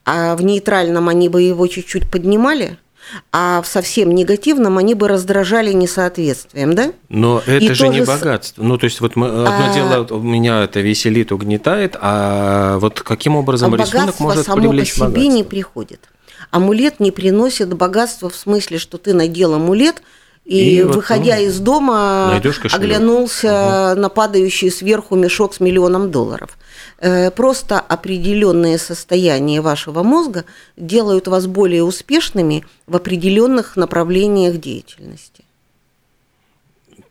а 0.05 0.35
в 0.35 0.43
нейтральном 0.43 1.09
они 1.09 1.29
бы 1.29 1.41
его 1.41 1.67
чуть-чуть 1.67 2.09
поднимали– 2.09 2.77
а 3.31 3.61
в 3.61 3.67
совсем 3.67 4.13
негативном 4.13 4.77
они 4.77 4.93
бы 4.93 5.07
раздражали 5.07 5.73
несоответствием, 5.73 6.73
да? 6.75 6.93
Но 7.09 7.41
это 7.45 7.65
И 7.65 7.73
же 7.73 7.87
не 7.89 8.01
богатство. 8.01 8.63
Ну, 8.63 8.77
то 8.77 8.85
есть 8.85 9.01
вот 9.01 9.15
мы, 9.15 9.27
одно 9.27 9.71
а... 9.71 9.73
дело, 9.73 10.07
у 10.09 10.21
меня 10.21 10.63
это 10.63 10.79
веселит, 10.79 11.31
угнетает, 11.31 11.95
а 11.99 12.77
вот 12.79 13.01
каким 13.01 13.35
образом 13.35 13.73
а 13.73 13.77
рисунок 13.77 14.19
может 14.19 14.45
само 14.45 14.61
привлечь 14.61 14.97
по 14.97 15.07
себе 15.09 15.27
не 15.27 15.43
приходит. 15.43 16.09
Амулет 16.49 16.99
не 16.99 17.11
приносит 17.11 17.73
богатства 17.73 18.29
в 18.29 18.35
смысле, 18.35 18.77
что 18.77 18.97
ты 18.97 19.13
надел 19.13 19.53
амулет, 19.53 20.01
и, 20.43 20.77
и 20.77 20.83
выходя 20.83 21.35
вот, 21.35 21.41
ну, 21.41 21.47
из 21.47 21.59
дома, 21.59 22.41
оглянулся 22.71 23.91
угу. 23.91 24.01
на 24.01 24.09
падающий 24.09 24.71
сверху 24.71 25.15
мешок 25.15 25.53
с 25.53 25.59
миллионом 25.59 26.11
долларов. 26.11 26.57
Э, 27.03 27.31
просто 27.31 27.79
определенные 27.79 28.77
состояния 28.77 29.59
вашего 29.59 30.03
мозга 30.03 30.45
делают 30.77 31.27
вас 31.27 31.47
более 31.47 31.83
успешными 31.83 32.63
в 32.85 32.95
определенных 32.95 33.75
направлениях 33.75 34.57
деятельности. 34.57 35.43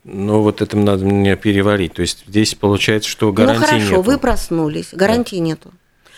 Ну, 0.05 0.43
вот 0.43 0.63
это 0.63 0.77
надо 0.77 1.05
мне 1.05 1.35
переварить. 1.35 1.95
То 1.95 2.03
есть 2.03 2.23
здесь 2.29 2.55
получается, 2.55 3.11
что 3.11 3.33
гарантии 3.33 3.61
Ну, 3.61 3.67
хорошо, 3.67 3.91
нету. 3.97 4.03
вы 4.03 4.19
проснулись, 4.19 4.89
гарантии 4.93 5.37
да. 5.37 5.43
нету. 5.43 5.71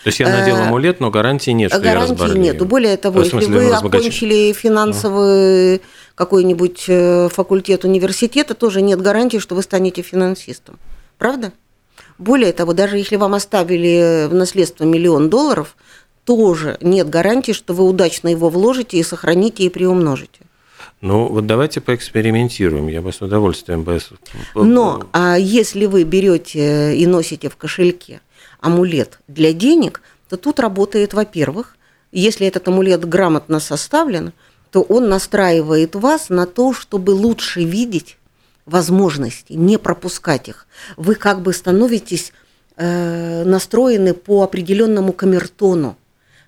То 0.03 0.09
есть 0.09 0.19
я 0.19 0.29
надел 0.29 0.57
э, 0.57 0.67
амулет, 0.67 0.99
но 0.99 1.09
гарантии 1.09 1.51
нет, 1.51 1.71
что 1.71 1.81
гарантии 1.81 2.11
я 2.11 2.17
Гарантии 2.17 2.39
нету. 2.39 2.65
Более 2.65 2.97
того, 2.97 3.23
если 3.23 3.45
вы 3.45 3.73
окончили 3.73 4.53
финансовый 4.53 5.81
какой-нибудь 6.13 6.85
э, 6.89 7.29
факультет 7.29 7.85
университета, 7.85 8.53
тоже 8.53 8.83
нет 8.83 9.01
гарантии, 9.01 9.39
что 9.39 9.55
вы 9.55 9.63
станете 9.63 10.03
финансистом. 10.03 10.77
Правда? 11.17 11.53
Более 12.17 12.53
того, 12.53 12.73
даже 12.73 12.97
если 12.97 13.15
вам 13.15 13.33
оставили 13.33 14.27
в 14.27 14.33
наследство 14.33 14.83
миллион 14.83 15.29
долларов, 15.29 15.75
тоже 16.25 16.77
нет 16.81 17.09
гарантии, 17.09 17.51
что 17.51 17.73
вы 17.73 17.83
удачно 17.83 18.27
его 18.29 18.49
вложите 18.49 18.97
и 18.97 19.03
сохраните 19.03 19.63
и 19.63 19.69
приумножите. 19.69 20.39
Ну, 21.01 21.27
вот 21.27 21.45
давайте 21.45 21.81
поэкспериментируем, 21.81 22.87
я 22.87 23.01
бы 23.01 23.11
с 23.11 23.21
удовольствием 23.21 23.83
бы... 23.83 23.99
Но 24.55 25.03
а 25.11 25.35
если 25.37 25.85
вы 25.85 26.03
берете 26.03 26.95
и 26.95 27.05
носите 27.05 27.49
в 27.49 27.57
кошельке 27.57 28.21
амулет 28.61 29.19
для 29.27 29.51
денег, 29.51 30.01
то 30.29 30.37
тут 30.37 30.61
работает, 30.61 31.13
во-первых, 31.13 31.75
если 32.13 32.47
этот 32.47 32.67
амулет 32.69 33.03
грамотно 33.03 33.59
составлен, 33.59 34.31
то 34.71 34.81
он 34.81 35.09
настраивает 35.09 35.95
вас 35.95 36.29
на 36.29 36.45
то, 36.45 36.73
чтобы 36.73 37.11
лучше 37.11 37.63
видеть 37.63 38.17
возможности, 38.65 39.53
не 39.53 39.77
пропускать 39.77 40.49
их. 40.49 40.67
Вы 40.97 41.15
как 41.15 41.41
бы 41.41 41.53
становитесь 41.53 42.33
э, 42.77 43.43
настроены 43.43 44.13
по 44.13 44.43
определенному 44.43 45.13
камертону, 45.13 45.97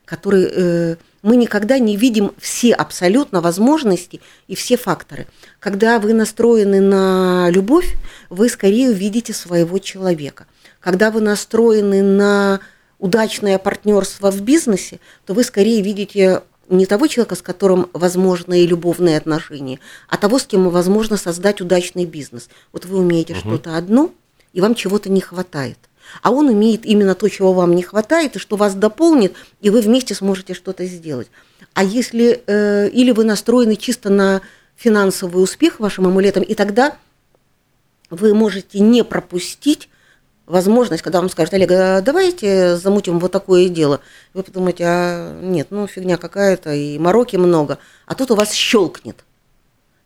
который 0.05 0.47
э, 0.49 0.95
мы 1.21 1.37
никогда 1.37 1.79
не 1.79 1.97
видим 1.97 2.33
все 2.37 2.73
абсолютно 2.73 3.41
возможности 3.41 4.21
и 4.47 4.55
все 4.55 4.77
факторы. 4.77 5.27
Когда 5.59 5.99
вы 5.99 6.13
настроены 6.13 6.81
на 6.81 7.49
любовь, 7.49 7.95
вы 8.29 8.47
скорее 8.47 8.91
увидите 8.91 9.33
своего 9.33 9.79
человека. 9.79 10.45
Когда 10.79 11.09
вы 11.09 11.21
настроены 11.21 12.03
на 12.03 12.59
удачное 12.99 13.57
партнерство 13.57 14.31
в 14.31 14.41
бизнесе, 14.41 14.99
то 15.25 15.33
вы 15.33 15.43
скорее 15.43 15.81
видите 15.81 16.43
не 16.69 16.85
того 16.85 17.07
человека, 17.07 17.35
с 17.35 17.41
которым 17.41 17.89
возможны 17.93 18.65
любовные 18.65 19.17
отношения, 19.17 19.79
а 20.07 20.17
того, 20.17 20.39
с 20.39 20.45
кем 20.45 20.69
возможно 20.69 21.17
создать 21.17 21.61
удачный 21.61 22.05
бизнес. 22.05 22.49
Вот 22.71 22.85
вы 22.85 22.97
умеете 22.97 23.33
угу. 23.33 23.39
что-то 23.41 23.77
одно, 23.77 24.11
и 24.53 24.61
вам 24.61 24.75
чего-то 24.75 25.09
не 25.09 25.21
хватает. 25.21 25.77
А 26.21 26.31
он 26.31 26.47
умеет 26.47 26.85
именно 26.85 27.15
то, 27.15 27.27
чего 27.29 27.53
вам 27.53 27.75
не 27.75 27.83
хватает, 27.83 28.35
и 28.35 28.39
что 28.39 28.55
вас 28.55 28.75
дополнит, 28.75 29.33
и 29.61 29.69
вы 29.69 29.81
вместе 29.81 30.13
сможете 30.13 30.53
что-то 30.53 30.85
сделать. 30.85 31.27
А 31.73 31.83
если 31.83 32.43
э, 32.45 32.89
или 32.89 33.11
вы 33.11 33.23
настроены 33.23 33.75
чисто 33.75 34.09
на 34.09 34.41
финансовый 34.75 35.41
успех 35.43 35.79
вашим 35.79 36.07
амулетом, 36.07 36.43
и 36.43 36.53
тогда 36.53 36.97
вы 38.09 38.33
можете 38.33 38.79
не 38.79 39.03
пропустить 39.03 39.89
возможность, 40.45 41.03
когда 41.03 41.19
вам 41.19 41.29
скажут, 41.29 41.53
Олег, 41.53 41.71
а 41.71 42.01
давайте 42.01 42.77
замутим 42.77 43.19
вот 43.19 43.31
такое 43.31 43.69
дело. 43.69 43.99
Вы 44.33 44.43
подумаете, 44.43 44.83
а 44.85 45.39
нет, 45.41 45.67
ну 45.69 45.87
фигня 45.87 46.17
какая-то, 46.17 46.73
и 46.73 46.97
мороки 46.99 47.35
много. 47.35 47.77
А 48.05 48.15
тут 48.15 48.31
у 48.31 48.35
вас 48.35 48.53
щелкнет. 48.53 49.23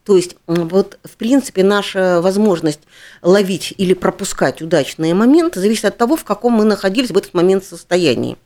То 0.06 0.16
есть 0.16 0.38
вот 0.48 0.98
в 1.04 1.18
принципе 1.18 1.64
наша 1.64 2.20
возможность 2.22 2.80
ловить 3.22 3.74
или 3.78 3.94
пропускать 3.94 4.62
удачные 4.62 5.14
моменты 5.14 5.60
зависит 5.60 5.86
от 5.86 5.98
того, 5.98 6.16
в 6.16 6.24
каком 6.24 6.54
мы 6.54 6.66
находились 6.66 7.12
в 7.12 7.18
этот 7.18 7.34
момент 7.34 7.64
состоянии. 7.64 8.38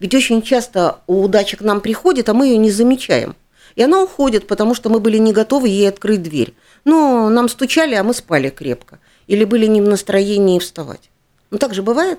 Ведь 0.00 0.14
очень 0.14 0.42
часто 0.42 0.98
удача 1.06 1.56
к 1.56 1.60
нам 1.60 1.80
приходит, 1.80 2.28
а 2.28 2.34
мы 2.34 2.48
ее 2.48 2.56
не 2.56 2.70
замечаем. 2.70 3.36
И 3.76 3.82
она 3.82 4.02
уходит, 4.02 4.46
потому 4.46 4.74
что 4.74 4.90
мы 4.90 5.00
были 5.00 5.18
не 5.18 5.32
готовы 5.32 5.68
ей 5.68 5.88
открыть 5.88 6.22
дверь. 6.22 6.54
Но 6.84 7.28
нам 7.30 7.48
стучали, 7.48 7.94
а 7.94 8.02
мы 8.02 8.14
спали 8.14 8.50
крепко. 8.50 8.98
Или 9.28 9.44
были 9.44 9.66
не 9.66 9.80
в 9.80 9.88
настроении 9.88 10.58
вставать. 10.58 11.11
Ну 11.52 11.58
так 11.58 11.74
же 11.74 11.82
бывает. 11.82 12.18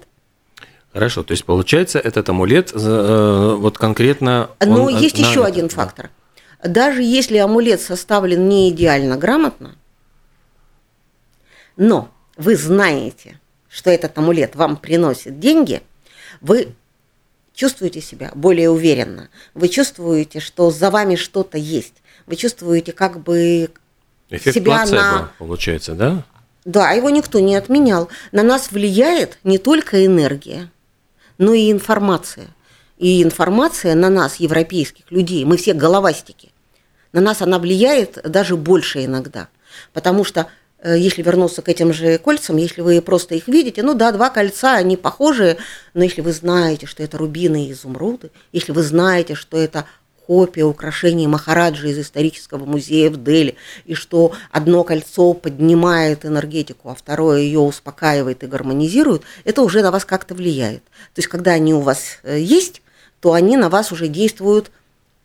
Хорошо, 0.94 1.24
то 1.24 1.32
есть 1.32 1.44
получается 1.44 1.98
этот 1.98 2.30
амулет 2.30 2.72
э, 2.72 3.56
вот 3.58 3.80
конкретно. 3.80 4.52
Но 4.64 4.90
есть 4.90 5.18
на... 5.18 5.26
еще 5.26 5.44
один 5.44 5.70
фактор. 5.70 6.12
Даже 6.64 7.02
если 7.02 7.38
амулет 7.38 7.82
составлен 7.82 8.48
не 8.48 8.70
идеально 8.70 9.18
грамотно, 9.18 9.76
но 11.78 12.12
вы 12.38 12.56
знаете, 12.56 13.40
что 13.70 13.90
этот 13.90 14.16
амулет 14.20 14.56
вам 14.56 14.78
приносит 14.78 15.40
деньги, 15.40 15.82
вы 16.40 16.68
чувствуете 17.56 18.02
себя 18.02 18.32
более 18.36 18.70
уверенно, 18.70 19.30
вы 19.56 19.68
чувствуете, 19.68 20.40
что 20.40 20.70
за 20.70 20.92
вами 20.92 21.16
что-то 21.16 21.58
есть, 21.58 21.96
вы 22.28 22.36
чувствуете 22.36 22.92
как 22.92 23.20
бы 23.20 23.72
Эффект 24.30 24.54
себя 24.54 24.76
плацебо, 24.76 25.02
на... 25.02 25.32
получается, 25.40 25.96
да? 25.96 26.24
Да, 26.66 26.92
его 26.92 27.10
никто 27.10 27.40
не 27.40 27.56
отменял. 27.56 28.10
На 28.32 28.44
нас 28.44 28.72
влияет 28.72 29.38
не 29.44 29.58
только 29.58 30.06
энергия, 30.06 30.72
но 31.38 31.54
и 31.54 31.72
информация. 31.72 32.48
И 32.98 33.22
информация 33.22 33.96
на 33.96 34.10
нас, 34.10 34.38
европейских 34.38 35.12
людей, 35.12 35.44
мы 35.44 35.58
все 35.58 35.74
головастики, 35.74 36.52
на 37.12 37.22
нас 37.22 37.42
она 37.42 37.60
влияет 37.60 38.20
даже 38.24 38.56
больше 38.56 39.04
иногда. 39.04 39.50
Потому 39.92 40.24
что 40.24 40.48
э, 40.80 40.98
если 40.98 41.22
вернуться 41.22 41.62
к 41.62 41.70
этим 41.70 41.92
же 41.92 42.18
кольцам, 42.18 42.58
если 42.58 42.82
вы 42.82 43.02
просто 43.02 43.36
их 43.36 43.48
видите, 43.48 43.84
ну 43.84 43.94
да, 43.94 44.12
два 44.12 44.30
кольца, 44.30 44.76
они 44.76 44.96
похожие, 44.96 45.58
но 45.94 46.04
если 46.04 46.22
вы 46.22 46.32
знаете, 46.32 46.86
что 46.86 47.04
это 47.04 47.18
рубины 47.18 47.66
и 47.68 47.72
изумруды, 47.72 48.32
если 48.54 48.72
вы 48.72 48.84
знаете, 48.84 49.36
что 49.36 49.58
это 49.58 49.86
копия 50.28 50.64
украшений 50.64 51.28
Махараджи 51.28 51.90
из 51.90 52.00
исторического 52.00 52.66
музея 52.66 53.10
в 53.10 53.22
Дели, 53.22 53.56
и 53.86 53.94
что 53.94 54.34
одно 54.52 54.84
кольцо 54.84 55.34
поднимает 55.34 56.26
энергетику, 56.26 56.90
а 56.90 56.96
второе 56.96 57.42
ее 57.42 57.60
успокаивает 57.60 58.44
и 58.44 58.48
гармонизирует, 58.48 59.24
это 59.44 59.62
уже 59.62 59.82
на 59.82 59.92
вас 59.92 60.06
как-то 60.06 60.36
влияет. 60.36 60.84
То 60.84 61.20
есть, 61.20 61.28
когда 61.28 61.52
они 61.52 61.74
у 61.74 61.82
вас 61.82 62.20
э, 62.24 62.40
есть, 62.40 62.82
то 63.20 63.34
они 63.34 63.58
на 63.58 63.70
вас 63.70 63.92
уже 63.92 64.08
действуют 64.08 64.72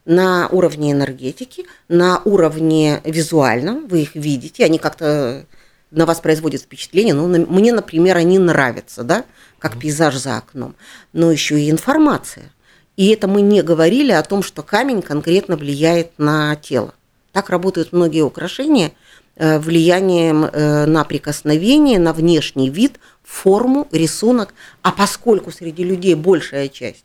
на 0.04 0.48
уровне 0.48 0.92
энергетики, 0.92 1.66
на 1.88 2.22
уровне 2.24 3.00
визуальном, 3.04 3.86
вы 3.88 4.02
их 4.02 4.14
видите, 4.14 4.64
они 4.64 4.78
как-то 4.78 5.44
на 5.90 6.06
вас 6.06 6.20
производят 6.20 6.62
впечатление. 6.62 7.14
Ну, 7.14 7.26
мне, 7.26 7.72
например, 7.72 8.16
они 8.16 8.38
нравятся, 8.38 9.02
да, 9.02 9.24
как 9.58 9.78
пейзаж 9.78 10.16
за 10.16 10.38
окном, 10.38 10.76
но 11.12 11.30
еще 11.30 11.60
и 11.60 11.70
информация. 11.70 12.50
И 12.98 13.10
это 13.10 13.28
мы 13.28 13.42
не 13.42 13.62
говорили 13.62 14.10
о 14.10 14.24
том, 14.24 14.42
что 14.42 14.64
камень 14.64 15.02
конкретно 15.02 15.56
влияет 15.56 16.18
на 16.18 16.56
тело. 16.56 16.94
Так 17.30 17.48
работают 17.48 17.92
многие 17.92 18.22
украшения 18.22 18.90
э, 19.36 19.60
влиянием 19.60 20.44
э, 20.44 20.84
на 20.84 21.04
прикосновение, 21.04 22.00
на 22.00 22.12
внешний 22.12 22.70
вид, 22.70 22.98
форму, 23.22 23.86
рисунок. 23.92 24.52
А 24.82 24.90
поскольку 24.90 25.52
среди 25.52 25.84
людей 25.84 26.16
большая 26.16 26.66
часть 26.66 27.04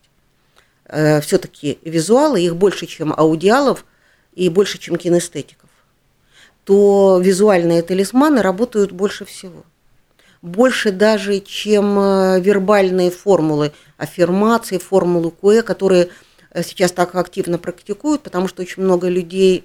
э, 0.85 1.21
все-таки 1.21 1.77
визуалы, 1.83 2.41
их 2.41 2.55
больше, 2.55 2.87
чем 2.87 3.13
аудиалов 3.15 3.85
и 4.33 4.49
больше, 4.49 4.79
чем 4.79 4.95
кинестетиков, 4.95 5.69
то 6.63 7.21
визуальные 7.23 7.83
талисманы 7.83 8.41
работают 8.41 8.91
больше 8.91 9.25
всего 9.25 9.63
больше 10.43 10.91
даже, 10.91 11.39
чем 11.39 11.97
э, 11.97 12.39
вербальные 12.41 13.09
формулы 13.09 13.71
аффирмации, 13.97 14.77
формулы 14.77 15.31
КУЭ, 15.31 15.63
которые 15.63 16.09
э, 16.51 16.63
сейчас 16.63 16.91
так 16.91 17.15
активно 17.15 17.57
практикуют, 17.57 18.21
потому 18.21 18.47
что 18.49 18.61
очень 18.61 18.83
много 18.83 19.07
людей 19.07 19.63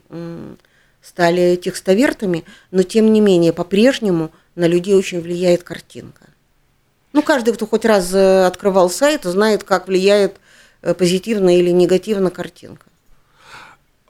стали 1.03 1.57
текстовертами, 1.57 2.45
но 2.71 2.85
тем 2.85 3.13
не 3.13 3.21
менее 3.21 3.53
по-прежнему 3.53 4.31
на 4.55 4.67
людей 4.67 4.95
очень 4.95 5.21
влияет 5.21 5.65
картинка. 5.65 6.27
Ну, 7.13 7.23
каждый, 7.23 7.55
кто 7.55 7.67
хоть 7.67 7.85
раз 7.85 8.15
э, 8.15 8.47
открывал 8.47 8.89
сайт, 8.89 9.25
знает, 9.25 9.65
как 9.65 9.89
влияет 9.89 10.37
позитивно 10.81 11.59
или 11.59 11.71
негативно 11.71 12.31
картинка. 12.31 12.87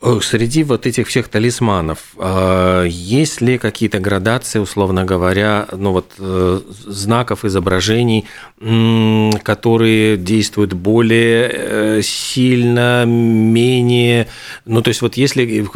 Э, 0.00 0.20
среди 0.22 0.62
вот 0.62 0.86
этих 0.86 1.08
всех 1.08 1.28
талисманов 1.28 2.14
а, 2.18 2.84
есть 2.84 3.40
ли 3.40 3.58
какие-то 3.58 3.98
градации, 3.98 4.60
условно 4.60 5.04
говоря, 5.04 5.66
ну 5.72 5.90
вот 5.90 6.12
э, 6.18 6.60
знаков, 6.86 7.44
изображений, 7.44 8.24
которые 9.42 10.16
действуют 10.16 10.72
более 10.72 11.50
э, 11.50 12.02
сильно, 12.02 13.04
менее, 13.06 14.28
ну 14.64 14.82
то 14.82 14.88
есть 14.88 15.02
вот 15.02 15.16
если 15.16 15.66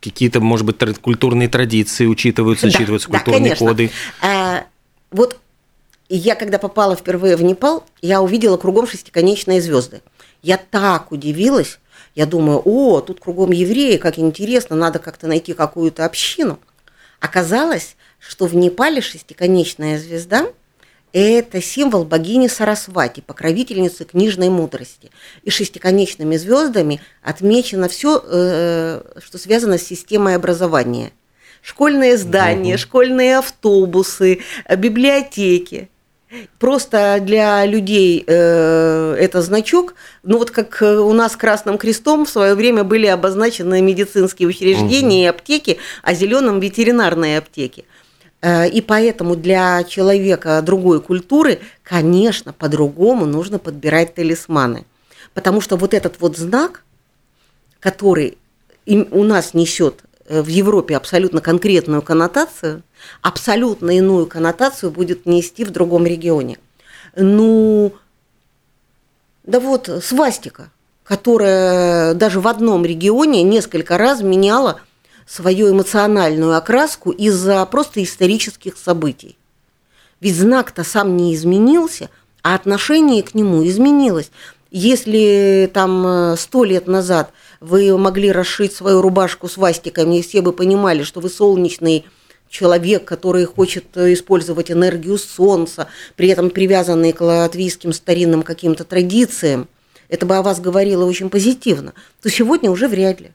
какие-то, 0.00 0.40
может 0.40 0.64
быть, 0.64 0.76
культурные 1.00 1.48
традиции 1.48 2.06
учитываются, 2.06 2.66
да, 2.66 2.76
учитываются 2.76 3.08
культурные 3.08 3.50
да, 3.50 3.56
коды? 3.56 3.90
А, 4.22 4.64
вот 5.10 5.40
я 6.08 6.36
когда 6.36 6.58
попала 6.58 6.94
впервые 6.94 7.34
в 7.36 7.42
Непал, 7.42 7.84
я 8.00 8.20
увидела 8.20 8.56
кругом 8.56 8.86
шестиконечные 8.86 9.60
звезды. 9.60 10.02
Я 10.42 10.56
так 10.56 11.10
удивилась, 11.12 11.78
я 12.14 12.26
думаю, 12.26 12.62
о, 12.64 13.00
тут 13.00 13.20
кругом 13.20 13.52
евреи, 13.52 13.96
как 13.96 14.18
интересно, 14.18 14.76
надо 14.76 14.98
как-то 14.98 15.26
найти 15.26 15.52
какую-то 15.52 16.04
общину. 16.04 16.58
Оказалось, 17.20 17.96
что 18.18 18.46
в 18.46 18.54
Непале 18.54 19.00
шестиконечная 19.00 19.98
звезда– 19.98 20.46
это 21.12 21.60
символ 21.60 22.04
богини 22.04 22.46
Сарасвати, 22.46 23.20
покровительницы 23.20 24.04
книжной 24.04 24.48
мудрости. 24.48 25.10
И 25.42 25.50
шестиконечными 25.50 26.36
звездами 26.36 27.00
отмечено 27.22 27.88
все, 27.88 28.22
э, 28.24 29.02
что 29.18 29.38
связано 29.38 29.78
с 29.78 29.82
системой 29.82 30.36
образования. 30.36 31.12
Школьные 31.62 32.16
здания, 32.16 32.74
угу. 32.74 32.80
школьные 32.80 33.38
автобусы, 33.38 34.40
библиотеки. 34.76 35.90
Просто 36.58 37.18
для 37.20 37.66
людей 37.66 38.22
э, 38.24 39.16
это 39.18 39.42
значок. 39.42 39.94
Ну 40.22 40.38
вот 40.38 40.52
как 40.52 40.80
э, 40.80 40.96
у 40.98 41.12
нас 41.12 41.34
красным 41.34 41.76
крестом 41.76 42.24
в 42.24 42.28
свое 42.30 42.54
время 42.54 42.84
были 42.84 43.06
обозначены 43.06 43.82
медицинские 43.82 44.48
учреждения 44.48 45.22
угу. 45.22 45.24
и 45.24 45.38
аптеки, 45.38 45.78
а 46.02 46.14
зеленым 46.14 46.60
ветеринарные 46.60 47.38
аптеки. 47.38 47.84
Э, 48.42 48.68
и 48.68 48.80
поэтому 48.80 49.34
для 49.34 49.82
человека 49.82 50.62
другой 50.62 51.00
культуры, 51.00 51.58
конечно, 51.82 52.52
по-другому 52.52 53.26
нужно 53.26 53.58
подбирать 53.58 54.14
талисманы. 54.14 54.84
Потому 55.34 55.60
что 55.60 55.76
вот 55.76 55.94
этот 55.94 56.20
вот 56.20 56.36
знак, 56.36 56.84
который 57.80 58.38
у 58.86 59.24
нас 59.24 59.52
несет 59.52 60.04
в 60.30 60.46
Европе 60.46 60.96
абсолютно 60.96 61.40
конкретную 61.40 62.02
коннотацию, 62.02 62.82
абсолютно 63.20 63.96
иную 63.96 64.26
коннотацию 64.26 64.92
будет 64.92 65.26
нести 65.26 65.64
в 65.64 65.70
другом 65.70 66.06
регионе. 66.06 66.58
Ну, 67.16 67.92
да 69.44 69.58
вот, 69.58 69.90
свастика. 70.02 70.70
которая 71.02 72.14
даже 72.14 72.38
в 72.38 72.46
одном 72.46 72.84
регионе 72.84 73.42
несколько 73.42 73.98
раз 73.98 74.22
меняла 74.22 74.80
свою 75.26 75.72
эмоциональную 75.72 76.56
окраску 76.56 77.10
из-за 77.10 77.66
просто 77.66 78.00
исторических 78.04 78.78
событий. 78.78 79.36
Ведь 80.20 80.36
знак-то 80.36 80.84
сам 80.84 81.16
не 81.16 81.34
изменился, 81.34 82.10
а 82.42 82.54
отношение 82.54 83.24
к 83.24 83.34
нему 83.34 83.66
изменилось. 83.66 84.30
Если 84.70 85.68
там 85.74 86.06
э, 86.06 86.36
сто 86.36 86.62
лет 86.62 86.86
назад 86.86 87.32
вы 87.60 87.96
могли 87.96 88.32
расшить 88.32 88.72
свою 88.72 89.02
рубашку 89.02 89.48
с 89.48 89.56
вастиками, 89.56 90.18
и 90.18 90.22
все 90.22 90.40
бы 90.40 90.52
понимали, 90.52 91.02
что 91.02 91.20
вы 91.20 91.28
солнечный 91.28 92.06
человек, 92.48 93.04
который 93.04 93.44
хочет 93.44 93.96
э, 93.96 94.12
использовать 94.12 94.70
энергию 94.70 95.18
солнца, 95.18 95.86
при 96.16 96.28
этом 96.28 96.50
привязанный 96.50 97.12
к 97.12 97.20
латвийским 97.20 97.92
старинным 97.92 98.42
каким-то 98.42 98.84
традициям, 98.84 99.68
это 100.08 100.26
бы 100.26 100.36
о 100.36 100.42
вас 100.42 100.60
говорило 100.60 101.04
очень 101.04 101.30
позитивно, 101.30 101.94
то 102.20 102.28
сегодня 102.28 102.70
уже 102.70 102.88
вряд 102.88 103.20
ли. 103.20 103.30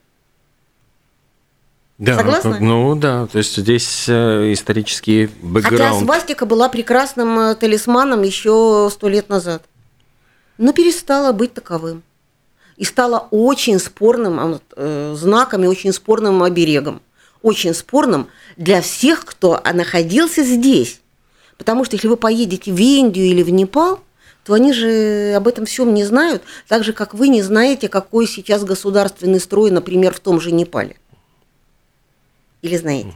Да, 1.98 2.16
Согласна? 2.16 2.58
Ну 2.60 2.94
да, 2.94 3.26
то 3.26 3.38
есть 3.38 3.56
здесь 3.56 4.04
э, 4.06 4.52
исторический 4.52 5.30
бэкграунд. 5.40 5.94
Хотя 5.94 6.04
свастика 6.04 6.44
была 6.44 6.68
прекрасным 6.68 7.38
э, 7.38 7.54
талисманом 7.54 8.22
еще 8.22 8.90
сто 8.92 9.08
лет 9.08 9.30
назад. 9.30 9.62
Но 10.58 10.74
перестала 10.74 11.32
быть 11.32 11.54
таковым. 11.54 12.02
И 12.76 12.84
стала 12.84 13.28
очень 13.30 13.78
спорным 13.78 14.60
э, 14.76 15.14
знаком 15.16 15.64
и 15.64 15.66
очень 15.66 15.92
спорным 15.92 16.42
оберегом. 16.42 17.00
Очень 17.42 17.74
спорным 17.74 18.28
для 18.56 18.82
всех, 18.82 19.24
кто 19.24 19.60
находился 19.72 20.42
здесь. 20.42 21.00
Потому 21.56 21.84
что 21.84 21.96
если 21.96 22.08
вы 22.08 22.16
поедете 22.16 22.72
в 22.72 22.78
Индию 22.78 23.26
или 23.26 23.42
в 23.42 23.50
Непал, 23.50 24.00
то 24.44 24.54
они 24.54 24.72
же 24.72 25.32
об 25.34 25.48
этом 25.48 25.64
всем 25.66 25.92
не 25.92 26.04
знают, 26.04 26.42
так 26.68 26.84
же, 26.84 26.92
как 26.92 27.14
вы 27.14 27.28
не 27.28 27.42
знаете, 27.42 27.88
какой 27.88 28.28
сейчас 28.28 28.62
государственный 28.62 29.40
строй, 29.40 29.70
например, 29.70 30.14
в 30.14 30.20
том 30.20 30.40
же 30.40 30.52
Непале. 30.52 30.96
Или 32.62 32.76
знаете? 32.76 33.12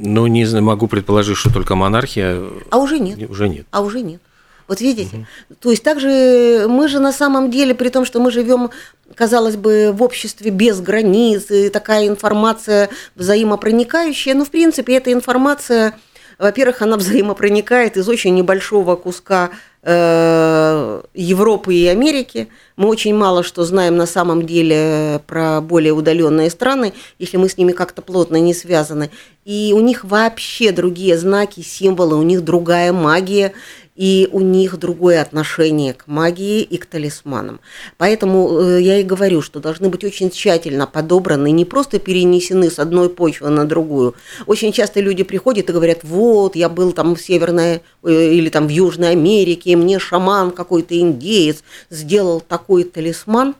Ну, 0.00 0.26
не 0.26 0.46
знаю, 0.46 0.64
могу 0.64 0.86
предположить, 0.86 1.36
что 1.36 1.52
только 1.52 1.74
монархия. 1.74 2.42
А 2.70 2.78
уже 2.78 2.98
нет. 2.98 3.28
Уже 3.28 3.48
нет. 3.48 3.66
А 3.70 3.82
уже 3.82 4.00
нет. 4.00 4.22
Вот 4.68 4.80
видите? 4.80 5.16
Угу. 5.16 5.56
То 5.60 5.70
есть 5.70 5.82
также 5.82 6.66
мы 6.68 6.88
же 6.88 7.00
на 7.00 7.12
самом 7.12 7.50
деле, 7.50 7.74
при 7.74 7.88
том, 7.88 8.04
что 8.04 8.20
мы 8.20 8.30
живем, 8.30 8.70
казалось 9.14 9.56
бы, 9.56 9.90
в 9.92 10.02
обществе 10.02 10.50
без 10.50 10.80
границ, 10.80 11.50
и 11.50 11.70
такая 11.70 12.06
информация 12.06 12.90
взаимопроникающая, 13.16 14.34
но 14.34 14.44
в 14.44 14.50
принципе 14.50 14.96
эта 14.96 15.12
информация, 15.12 15.94
во-первых, 16.38 16.82
она 16.82 16.96
взаимопроникает 16.98 17.96
из 17.96 18.08
очень 18.08 18.34
небольшого 18.34 18.94
куска 18.96 19.50
Э, 19.90 21.02
Европы 21.14 21.72
и 21.72 21.86
Америки. 21.86 22.48
Мы 22.76 22.88
очень 22.88 23.14
мало 23.14 23.44
что 23.44 23.64
знаем 23.64 23.96
на 23.96 24.06
самом 24.06 24.44
деле 24.44 25.22
про 25.26 25.60
более 25.60 25.92
удаленные 25.92 26.50
страны, 26.50 26.92
если 27.20 27.36
мы 27.36 27.48
с 27.48 27.56
ними 27.56 27.70
как-то 27.70 28.02
плотно 28.02 28.36
не 28.36 28.54
связаны. 28.54 29.10
И 29.44 29.72
у 29.74 29.80
них 29.80 30.04
вообще 30.04 30.72
другие 30.72 31.16
знаки, 31.16 31.60
символы, 31.60 32.16
у 32.16 32.22
них 32.22 32.42
другая 32.42 32.92
магия 32.92 33.52
и 33.98 34.28
у 34.30 34.40
них 34.40 34.78
другое 34.78 35.20
отношение 35.20 35.92
к 35.92 36.06
магии 36.06 36.62
и 36.62 36.78
к 36.78 36.86
талисманам. 36.86 37.58
Поэтому 37.96 38.60
э, 38.60 38.80
я 38.80 38.98
и 38.98 39.02
говорю, 39.02 39.42
что 39.42 39.58
должны 39.58 39.88
быть 39.88 40.04
очень 40.04 40.30
тщательно 40.30 40.86
подобраны, 40.86 41.50
не 41.50 41.64
просто 41.64 41.98
перенесены 41.98 42.70
с 42.70 42.78
одной 42.78 43.10
почвы 43.10 43.48
на 43.48 43.64
другую. 43.64 44.14
Очень 44.46 44.70
часто 44.70 45.00
люди 45.00 45.24
приходят 45.24 45.68
и 45.68 45.72
говорят, 45.72 46.04
вот, 46.04 46.54
я 46.54 46.68
был 46.68 46.92
там 46.92 47.16
в 47.16 47.20
Северной 47.20 47.82
э, 48.04 48.32
или 48.34 48.50
там 48.50 48.68
в 48.68 48.70
Южной 48.70 49.10
Америке, 49.10 49.70
и 49.70 49.76
мне 49.76 49.98
шаман 49.98 50.52
какой-то 50.52 50.96
индеец 50.96 51.64
сделал 51.90 52.40
такой 52.40 52.84
талисман. 52.84 53.56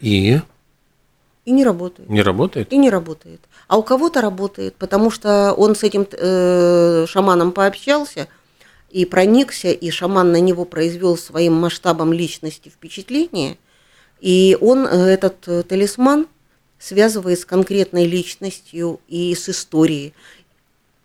И? 0.00 0.40
И 1.44 1.50
не 1.50 1.64
работает. 1.64 2.08
Не 2.08 2.22
работает? 2.22 2.72
И 2.72 2.78
не 2.78 2.88
работает. 2.88 3.42
А 3.68 3.76
у 3.76 3.82
кого-то 3.82 4.22
работает, 4.22 4.74
потому 4.76 5.10
что 5.10 5.52
он 5.52 5.76
с 5.76 5.82
этим 5.82 6.06
э, 6.10 7.04
шаманом 7.06 7.52
пообщался– 7.52 8.26
и 8.94 9.04
проникся, 9.04 9.72
и 9.72 9.90
шаман 9.90 10.30
на 10.30 10.40
него 10.40 10.64
произвел 10.64 11.18
своим 11.18 11.54
масштабом 11.54 12.12
личности 12.12 12.68
впечатление, 12.68 13.58
и 14.20 14.56
он 14.60 14.86
э, 14.86 15.06
этот 15.08 15.48
э, 15.48 15.64
талисман 15.64 16.28
связывает 16.78 17.40
с 17.40 17.44
конкретной 17.44 18.06
личностью 18.06 19.00
и 19.08 19.34
с 19.34 19.48
историей. 19.48 20.14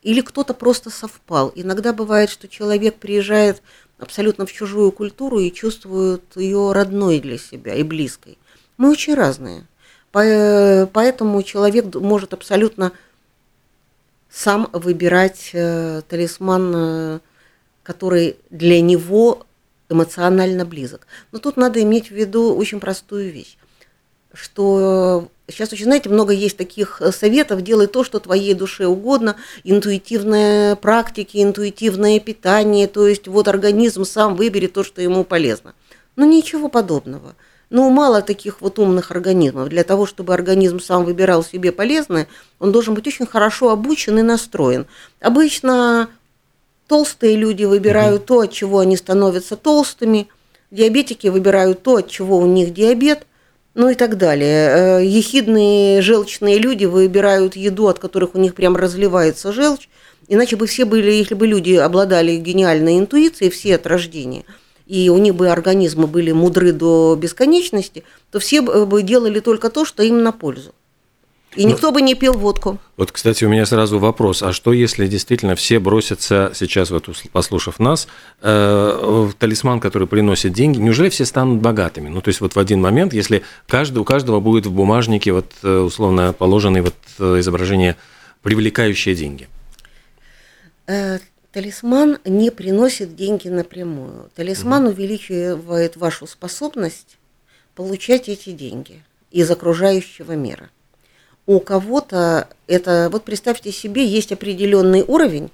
Или 0.04 0.22
кто-то 0.22 0.54
просто 0.54 0.92
совпал. 0.92 1.52
Иногда 1.56 1.92
бывает, 1.92 2.30
что 2.30 2.48
человек 2.48 2.98
приезжает 2.98 3.64
абсолютно 3.98 4.46
в 4.46 4.54
чужую 4.54 4.92
культуру 4.92 5.40
и 5.40 5.52
чувствует 5.52 6.24
ее 6.36 6.72
родной 6.74 7.20
для 7.20 7.40
себя 7.40 7.74
и 7.74 7.82
близкой. 7.82 8.38
Мы 8.78 8.92
очень 8.92 9.16
разные. 9.16 9.66
Поэтому 10.12 11.42
человек 11.42 11.96
может 11.96 12.34
абсолютно 12.36 12.92
сам 14.30 14.70
выбирать 14.74 15.50
э, 15.54 16.04
талисман 16.08 17.22
который 17.90 18.36
для 18.52 18.82
него 18.82 19.48
эмоционально 19.90 20.64
близок. 20.64 21.08
Но 21.32 21.40
тут 21.40 21.58
надо 21.58 21.82
иметь 21.82 22.10
в 22.10 22.12
виду 22.12 22.56
очень 22.56 22.80
простую 22.80 23.32
вещь, 23.32 23.58
что 24.32 25.28
сейчас 25.48 25.74
очень, 25.74 25.86
знаете, 25.86 26.08
много 26.08 26.32
есть 26.32 26.56
таких 26.56 27.02
советов, 27.12 27.64
делай 27.64 27.88
то, 27.88 28.04
что 28.04 28.20
твоей 28.20 28.54
душе 28.54 28.86
угодно, 28.86 29.38
интуитивные 29.64 30.76
практики, 30.76 31.42
интуитивное 31.42 32.20
питание, 32.20 32.88
то 32.88 33.08
есть 33.08 33.28
вот 33.28 33.48
организм 33.48 34.06
сам 34.06 34.36
выберет 34.36 34.74
то, 34.74 34.84
что 34.84 35.02
ему 35.02 35.24
полезно. 35.24 35.74
Но 36.16 36.26
ничего 36.26 36.70
подобного. 36.70 37.34
Ну, 37.72 37.90
мало 37.90 38.22
таких 38.22 38.62
вот 38.62 38.78
умных 38.78 39.10
организмов. 39.10 39.70
Для 39.70 39.84
того, 39.84 40.06
чтобы 40.06 40.36
организм 40.36 40.80
сам 40.80 41.06
выбирал 41.06 41.44
себе 41.44 41.72
полезное, 41.72 42.28
он 42.60 42.72
должен 42.72 42.94
быть 42.94 43.08
очень 43.08 43.26
хорошо 43.26 43.72
обучен 43.72 44.20
и 44.20 44.22
настроен. 44.22 44.86
Обычно 45.22 46.10
Толстые 46.90 47.36
люди 47.36 47.66
выбирают 47.66 48.26
то, 48.26 48.40
от 48.40 48.52
чего 48.52 48.80
они 48.80 48.98
становятся 48.98 49.56
толстыми. 49.56 50.28
Диабетики 50.72 51.28
выбирают 51.28 51.84
то, 51.84 51.98
от 51.98 52.10
чего 52.10 52.40
у 52.40 52.48
них 52.48 52.74
диабет. 52.74 53.28
Ну 53.76 53.90
и 53.90 53.94
так 53.94 54.18
далее. 54.18 55.00
Э, 55.00 55.06
ехидные 55.06 56.02
желчные 56.02 56.58
люди 56.58 56.86
выбирают 56.86 57.56
еду, 57.56 57.90
от 57.90 58.00
которых 58.00 58.34
у 58.34 58.40
них 58.40 58.56
прям 58.56 58.76
разливается 58.76 59.54
желчь. 59.54 59.88
Иначе 60.28 60.56
бы 60.56 60.66
все 60.66 60.86
были, 60.86 61.12
если 61.12 61.36
бы 61.36 61.46
люди 61.46 61.74
обладали 61.74 62.38
гениальной 62.38 62.98
интуицией, 62.98 63.52
все 63.52 63.76
от 63.76 63.86
рождения, 63.86 64.44
и 64.88 65.10
у 65.10 65.20
них 65.20 65.36
бы 65.36 65.50
организмы 65.50 66.08
были 66.08 66.32
мудры 66.32 66.72
до 66.72 67.16
бесконечности, 67.16 68.04
то 68.32 68.40
все 68.40 68.62
бы 68.62 69.04
делали 69.04 69.42
только 69.42 69.70
то, 69.70 69.86
что 69.86 70.02
им 70.02 70.24
на 70.24 70.32
пользу. 70.32 70.74
И 71.56 71.66
никто 71.66 71.88
ну, 71.88 71.94
бы 71.94 72.02
не 72.02 72.14
пил 72.14 72.34
водку. 72.34 72.78
Вот, 72.96 73.12
кстати, 73.12 73.44
у 73.44 73.50
меня 73.50 73.66
сразу 73.66 73.98
вопрос. 73.98 74.44
А 74.44 74.54
что, 74.54 74.72
если 74.72 75.08
действительно 75.08 75.56
все 75.56 75.80
бросятся 75.80 76.52
сейчас, 76.54 76.92
вот 76.92 77.10
послушав 77.32 77.80
нас, 77.80 78.08
э, 78.42 79.00
в 79.02 79.34
талисман, 79.34 79.80
который 79.80 80.08
приносит 80.08 80.54
деньги, 80.54 80.78
неужели 80.78 81.10
все 81.10 81.26
станут 81.26 81.60
богатыми? 81.60 82.10
Ну, 82.10 82.22
то 82.22 82.30
есть 82.30 82.40
вот 82.42 82.56
в 82.56 82.60
один 82.60 82.82
момент, 82.82 83.14
если 83.14 83.42
каждый, 83.68 83.98
у 83.98 84.04
каждого 84.04 84.40
будет 84.40 84.68
в 84.68 84.72
бумажнике 84.72 85.32
вот 85.32 85.48
э, 85.64 85.78
условно 85.80 86.34
положенное 86.34 86.84
вот 86.84 86.96
э, 87.18 87.40
изображение, 87.40 87.96
привлекающее 88.44 89.16
деньги? 89.16 89.48
Талисман 91.52 92.20
не 92.26 92.52
приносит 92.52 93.16
деньги 93.16 93.48
напрямую. 93.48 94.30
Талисман 94.36 94.84
угу. 94.84 94.92
увеличивает 94.92 95.98
вашу 95.98 96.28
способность 96.28 97.18
получать 97.74 98.30
эти 98.30 98.52
деньги 98.52 99.04
из 99.32 99.50
окружающего 99.50 100.34
мира 100.34 100.70
у 101.50 101.60
кого-то 101.60 102.48
это, 102.68 103.10
вот 103.12 103.24
представьте 103.24 103.72
себе, 103.72 104.06
есть 104.06 104.32
определенный 104.32 105.02
уровень, 105.02 105.50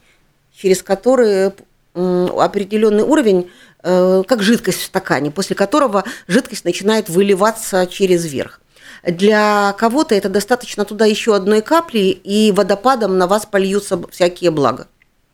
через 0.54 0.84
который 0.84 1.54
определенный 1.94 3.04
уровень, 3.04 3.50
э, 3.82 4.24
как 4.28 4.44
жидкость 4.44 4.82
в 4.82 4.84
стакане, 4.84 5.32
после 5.32 5.56
которого 5.56 6.04
жидкость 6.28 6.66
начинает 6.66 7.08
выливаться 7.08 7.88
через 7.88 8.26
верх. 8.26 8.60
Для 9.04 9.74
кого-то 9.78 10.14
это 10.16 10.28
достаточно 10.28 10.84
туда 10.84 11.06
еще 11.06 11.34
одной 11.34 11.62
капли, 11.62 12.00
и 12.00 12.52
водопадом 12.52 13.18
на 13.18 13.26
вас 13.26 13.46
польются 13.46 13.98
всякие 14.12 14.52
блага. 14.52 14.88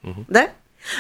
Угу. 0.04 0.26
Да? 0.28 0.50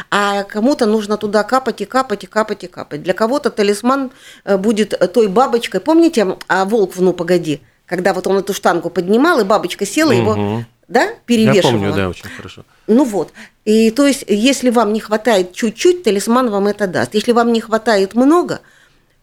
А 0.09 0.41
кому-то 0.41 0.87
нужно 0.87 1.17
туда 1.17 1.43
капать 1.43 1.81
и 1.81 1.85
капать 1.85 2.23
и 2.23 2.27
капать 2.27 2.63
и 2.63 2.67
капать. 2.67 3.03
Для 3.03 3.13
кого-то 3.13 3.51
талисман 3.51 4.09
э, 4.43 4.57
будет 4.57 4.99
той 5.13 5.27
бабочкой. 5.27 5.81
Помните, 5.81 6.35
а 6.47 6.65
волк 6.65 6.95
в 6.95 7.01
«Ну, 7.03 7.13
погоди», 7.13 7.61
когда 7.91 8.13
вот 8.13 8.25
он 8.25 8.37
эту 8.37 8.53
штангу 8.53 8.89
поднимал, 8.89 9.41
и 9.41 9.43
бабочка 9.43 9.85
села, 9.85 10.13
угу. 10.13 10.21
его 10.21 10.63
да, 10.87 11.09
перевешивала. 11.25 11.73
Я 11.73 11.77
помню, 11.79 11.93
да, 11.93 12.07
очень 12.07 12.29
хорошо. 12.37 12.63
Ну 12.87 13.03
вот. 13.03 13.33
И 13.65 13.91
то 13.91 14.07
есть, 14.07 14.23
если 14.29 14.69
вам 14.69 14.93
не 14.93 15.01
хватает 15.01 15.51
чуть-чуть, 15.51 16.01
талисман 16.03 16.49
вам 16.49 16.67
это 16.67 16.87
даст. 16.87 17.13
Если 17.15 17.33
вам 17.33 17.51
не 17.51 17.59
хватает 17.59 18.15
много, 18.15 18.61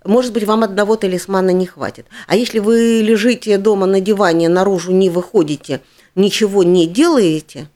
может 0.04 0.34
быть, 0.34 0.44
вам 0.44 0.64
одного 0.64 0.96
талисмана 0.96 1.48
не 1.48 1.64
хватит. 1.64 2.04
А 2.26 2.36
если 2.36 2.58
вы 2.58 3.00
лежите 3.02 3.56
дома 3.56 3.86
на 3.86 4.02
диване, 4.02 4.50
наружу 4.50 4.92
не 4.92 5.08
выходите, 5.08 5.80
ничего 6.14 6.62
не 6.62 6.86
делаете, 6.86 7.70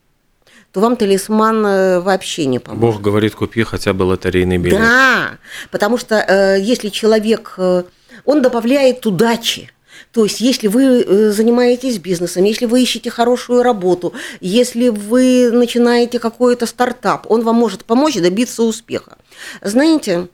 то 0.72 0.80
вам 0.80 0.96
талисман 0.96 1.64
э, 1.64 2.00
вообще 2.00 2.44
не 2.44 2.58
поможет. 2.58 2.82
Бог 2.82 3.00
говорит, 3.00 3.34
купи 3.34 3.62
хотя 3.62 3.94
бы 3.94 4.02
лотерейный 4.02 4.58
билет. 4.58 4.78
Да, 4.78 5.38
потому 5.70 5.96
что 5.96 6.16
э, 6.16 6.60
если 6.60 6.90
человек 6.90 7.54
э, 7.56 7.84
он 8.26 8.42
добавляет 8.42 9.06
удачи. 9.06 9.70
То 10.10 10.24
есть, 10.24 10.40
если 10.40 10.68
вы 10.68 10.82
э, 10.82 11.30
занимаетесь 11.30 11.98
бизнесом, 11.98 12.44
если 12.44 12.66
вы 12.66 12.82
ищете 12.82 13.10
хорошую 13.10 13.62
работу, 13.62 14.12
если 14.40 14.88
вы 14.88 15.50
начинаете 15.52 16.18
какой-то 16.18 16.66
стартап, 16.66 17.30
он 17.30 17.42
вам 17.42 17.56
может 17.56 17.84
помочь 17.84 18.16
добиться 18.16 18.62
успеха. 18.62 19.16
Знаете, 19.60 20.28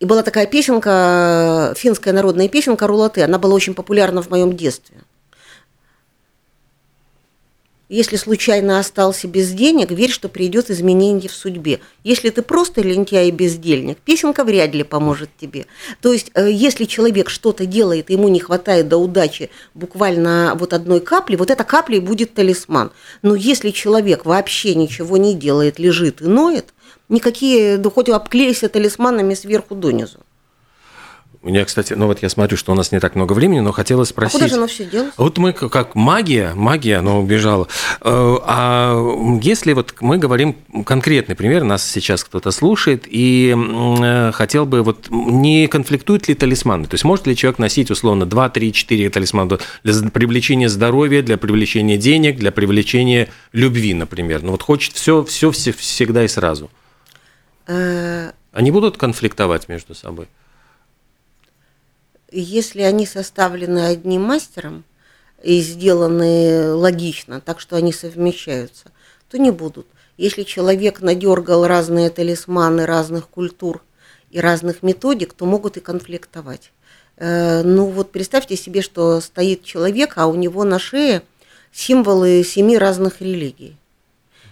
и 0.00 0.04
была 0.04 0.22
такая 0.22 0.46
песенка, 0.46 1.74
финская 1.76 2.12
народная 2.12 2.48
песенка 2.48 2.86
«Рулаты», 2.86 3.22
она 3.22 3.38
была 3.38 3.54
очень 3.54 3.74
популярна 3.74 4.22
в 4.22 4.30
моем 4.30 4.56
детстве– 4.56 4.96
если 7.88 8.16
случайно 8.16 8.78
остался 8.78 9.28
без 9.28 9.50
денег, 9.50 9.90
верь, 9.90 10.10
что 10.10 10.28
придет 10.28 10.70
изменение 10.70 11.28
в 11.28 11.34
судьбе. 11.34 11.80
Если 12.02 12.30
ты 12.30 12.40
просто 12.40 12.80
лентяй 12.80 13.28
и 13.28 13.30
бездельник, 13.30 13.98
песенка 13.98 14.44
вряд 14.44 14.74
ли 14.74 14.82
поможет 14.82 15.28
тебе. 15.38 15.66
То 16.00 16.12
есть, 16.12 16.30
э, 16.34 16.50
если 16.50 16.86
человек 16.86 17.28
что-то 17.28 17.66
делает, 17.66 18.08
ему 18.08 18.28
не 18.28 18.40
хватает 18.40 18.88
до 18.88 18.96
удачи 18.96 19.50
буквально 19.74 20.56
вот 20.58 20.72
одной 20.72 21.00
капли, 21.00 21.36
вот 21.36 21.50
эта 21.50 21.64
капля 21.64 21.98
и 21.98 22.00
будет 22.00 22.32
талисман. 22.32 22.90
Но 23.22 23.34
если 23.34 23.70
человек 23.70 24.24
вообще 24.24 24.74
ничего 24.74 25.18
не 25.18 25.34
делает, 25.34 25.78
лежит 25.78 26.22
и 26.22 26.24
ноет, 26.24 26.72
никакие, 27.10 27.76
да 27.76 27.90
хоть 27.90 28.08
обклейся 28.08 28.70
талисманами 28.70 29.34
сверху 29.34 29.74
донизу. 29.74 30.20
У 31.44 31.48
меня, 31.48 31.62
кстати, 31.66 31.92
ну 31.92 32.06
вот 32.06 32.22
я 32.22 32.30
смотрю, 32.30 32.56
что 32.56 32.72
у 32.72 32.74
нас 32.74 32.90
не 32.90 33.00
так 33.00 33.14
много 33.16 33.34
времени, 33.34 33.60
но 33.60 33.70
хотела 33.70 34.04
спросить. 34.04 34.36
А 34.36 34.38
куда 34.38 34.48
же 34.48 34.54
оно 34.54 34.66
все 34.66 34.86
делось? 34.86 35.12
Вот 35.18 35.36
мы 35.36 35.52
как 35.52 35.94
магия, 35.94 36.54
магия, 36.54 36.96
оно 36.96 37.20
убежало. 37.20 37.68
Э, 38.00 38.36
а 38.46 39.38
если 39.42 39.74
вот 39.74 39.94
мы 40.00 40.16
говорим 40.16 40.56
конкретный 40.86 41.34
пример, 41.36 41.62
нас 41.62 41.86
сейчас 41.86 42.24
кто-то 42.24 42.50
слушает 42.50 43.04
и 43.06 43.54
э, 43.54 44.32
хотел 44.32 44.64
бы 44.64 44.82
вот 44.82 45.08
не 45.10 45.66
конфликтуют 45.66 46.28
ли 46.28 46.34
талисманы? 46.34 46.86
То 46.86 46.94
есть 46.94 47.04
может 47.04 47.26
ли 47.26 47.36
человек 47.36 47.58
носить 47.58 47.90
условно 47.90 48.24
2, 48.24 48.48
3, 48.48 48.72
4 48.72 49.10
талисмана 49.10 49.58
для 49.82 50.10
привлечения 50.10 50.70
здоровья, 50.70 51.20
для 51.20 51.36
привлечения 51.36 51.98
денег, 51.98 52.38
для 52.38 52.52
привлечения 52.52 53.28
любви, 53.52 53.92
например? 53.92 54.42
Ну 54.42 54.52
вот 54.52 54.62
хочет 54.62 54.94
все, 54.94 55.22
все, 55.24 55.50
все 55.50 55.72
всегда 55.72 56.24
и 56.24 56.28
сразу. 56.28 56.70
Э, 57.66 58.30
Они 58.54 58.70
будут 58.70 58.96
конфликтовать 58.96 59.68
между 59.68 59.94
собой? 59.94 60.26
Если 62.40 62.82
они 62.82 63.06
составлены 63.06 63.86
одним 63.86 64.22
мастером 64.22 64.84
и 65.42 65.60
сделаны 65.60 66.72
логично, 66.72 67.40
так 67.40 67.60
что 67.60 67.76
они 67.76 67.92
совмещаются, 67.92 68.90
то 69.30 69.38
не 69.38 69.50
будут. 69.50 69.86
Если 70.16 70.42
человек 70.42 71.00
надергал 71.00 71.66
разные 71.66 72.10
талисманы 72.10 72.86
разных 72.86 73.28
культур 73.28 73.82
и 74.30 74.40
разных 74.40 74.82
методик, 74.82 75.32
то 75.32 75.44
могут 75.44 75.76
и 75.76 75.80
конфликтовать. 75.80 76.72
Э, 77.16 77.62
ну 77.62 77.86
вот 77.86 78.12
представьте 78.12 78.56
себе, 78.56 78.82
что 78.82 79.20
стоит 79.20 79.64
человек, 79.64 80.14
а 80.16 80.26
у 80.26 80.34
него 80.34 80.64
на 80.64 80.78
шее 80.78 81.22
символы 81.72 82.44
семи 82.44 82.78
разных 82.78 83.20
религий. 83.20 83.76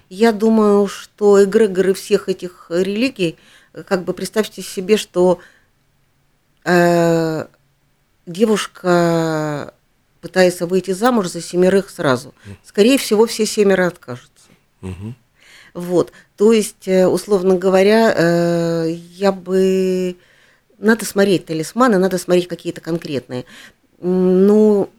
Я 0.08 0.32
думаю, 0.32 0.88
что 0.88 1.42
эгрегоры 1.42 1.94
всех 1.94 2.28
этих 2.28 2.66
религий, 2.68 3.36
как 3.86 4.04
бы 4.04 4.12
представьте 4.12 4.60
себе, 4.60 4.96
что 4.96 5.38
э, 6.64 7.46
девушка 8.26 9.74
пытается 10.20 10.66
выйти 10.66 10.92
замуж 10.92 11.28
за 11.28 11.42
семерых 11.42 11.90
сразу. 11.90 12.34
Скорее 12.64 12.96
всего, 12.98 13.26
все 13.26 13.44
семеро 13.44 13.88
откажутся. 13.88 14.48
Угу. 14.82 15.14
Вот, 15.74 16.12
то 16.36 16.52
есть, 16.52 16.86
э, 16.86 17.06
условно 17.06 17.56
говоря, 17.56 18.12
э, 18.14 18.90
я 19.14 19.32
бы... 19.32 20.16
Надо 20.78 21.04
смотреть 21.04 21.46
талисманы, 21.46 21.98
надо 21.98 22.18
смотреть 22.18 22.48
какие-то 22.48 22.80
конкретные. 22.80 23.44
Ну, 24.00 24.90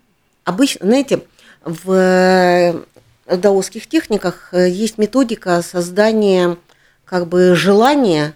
обычно, 0.46 0.86
знаете, 0.86 1.22
в 1.66 2.86
даосских 3.28 3.88
техниках 3.88 4.50
э, 4.54 4.70
есть 4.70 4.98
методика 4.98 5.62
создания 5.62 6.58
как 7.06 7.28
бы 7.28 7.54
желания. 7.56 8.36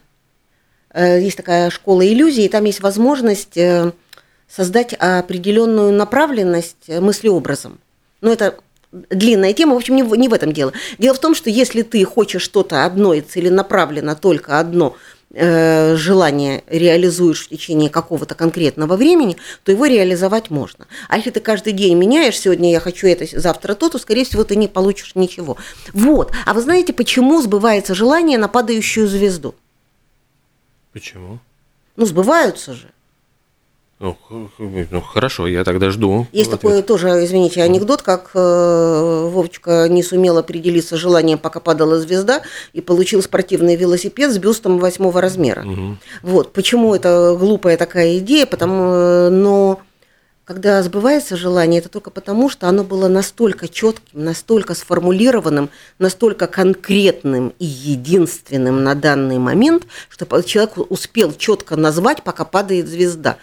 Есть 0.93 1.37
такая 1.37 1.69
школа 1.69 2.05
иллюзий, 2.05 2.45
и 2.45 2.49
там 2.49 2.65
есть 2.65 2.81
возможность 2.81 3.57
создать 4.49 4.93
определенную 4.93 5.91
направленность 5.91 6.87
мыслеобразом. 6.87 7.79
Но 8.21 8.31
это 8.31 8.59
длинная 8.91 9.53
тема, 9.53 9.73
в 9.73 9.77
общем, 9.77 9.95
не 9.95 10.03
в, 10.03 10.15
не 10.15 10.29
в 10.29 10.33
этом 10.33 10.53
дело. 10.53 10.73
Дело 10.97 11.15
в 11.15 11.19
том, 11.19 11.35
что 11.35 11.49
если 11.49 11.81
ты 11.81 12.03
хочешь 12.05 12.41
что-то 12.41 12.85
одно 12.85 13.13
и 13.13 13.21
целенаправленно 13.21 14.15
только 14.15 14.59
одно 14.59 14.95
э, 15.33 15.95
желание 15.95 16.63
реализуешь 16.67 17.45
в 17.45 17.49
течение 17.49 17.89
какого-то 17.89 18.35
конкретного 18.35 18.95
времени, 18.95 19.37
то 19.63 19.71
его 19.71 19.85
реализовать 19.85 20.49
можно. 20.49 20.87
А 21.09 21.17
если 21.17 21.31
ты 21.31 21.39
каждый 21.39 21.73
день 21.73 21.97
меняешь, 21.97 22.39
сегодня 22.39 22.71
я 22.71 22.79
хочу 22.79 23.07
это, 23.07 23.25
завтра 23.39 23.75
то, 23.75 23.89
то, 23.89 23.99
скорее 23.99 24.23
всего, 24.25 24.43
ты 24.43 24.55
не 24.55 24.67
получишь 24.67 25.15
ничего. 25.15 25.57
Вот. 25.93 26.31
А 26.45 26.53
вы 26.53 26.61
знаете, 26.61 26.93
почему 26.93 27.41
сбывается 27.41 27.93
желание 27.93 28.37
на 28.37 28.47
падающую 28.47 29.07
звезду? 29.07 29.53
Почему? 30.93 31.39
Ну, 31.95 32.05
сбываются 32.05 32.73
же. 32.73 32.89
Ну, 33.99 34.15
ну, 34.59 35.01
хорошо, 35.01 35.47
я 35.47 35.63
тогда 35.63 35.89
жду. 35.89 36.27
Есть 36.31 36.51
такой 36.51 36.83
тоже, 36.83 37.25
извините, 37.25 37.63
анекдот, 37.63 38.03
как 38.03 38.29
э, 38.35 39.29
Вовочка 39.31 39.87
не 39.89 40.03
сумел 40.03 40.37
определиться 40.37 40.97
желанием, 40.97 41.39
пока 41.39 41.59
падала 41.59 41.99
звезда, 41.99 42.43
и 42.73 42.81
получил 42.81 43.23
спортивный 43.23 43.75
велосипед 43.75 44.31
с 44.31 44.37
бюстом 44.37 44.77
восьмого 44.77 45.19
размера. 45.19 45.65
Угу. 45.65 45.97
Вот, 46.21 46.53
почему 46.53 46.93
это 46.93 47.35
глупая 47.39 47.75
такая 47.75 48.19
идея, 48.19 48.45
потому, 48.45 48.83
э, 48.93 49.29
но 49.29 49.79
когда 50.47 50.81
сбывается 50.81 51.35
желание, 51.35 51.81
это 51.81 51.89
только 51.89 52.09
потому, 52.09 52.49
что 52.49 52.69
оно 52.69 52.85
было 52.85 53.09
настолько 53.09 53.67
четким, 53.67 54.23
настолько 54.23 54.75
сформулированным, 54.75 55.69
настолько 55.99 56.47
конкретным 56.47 57.53
и 57.59 57.65
единственным 57.65 58.81
на 58.81 58.95
данный 58.95 59.39
момент, 59.39 59.87
что 60.07 60.41
человек 60.43 60.77
успел 60.89 61.33
четко 61.33 61.75
назвать, 61.75 62.23
пока 62.23 62.45
падает 62.45 62.87
звезда. 62.87 63.35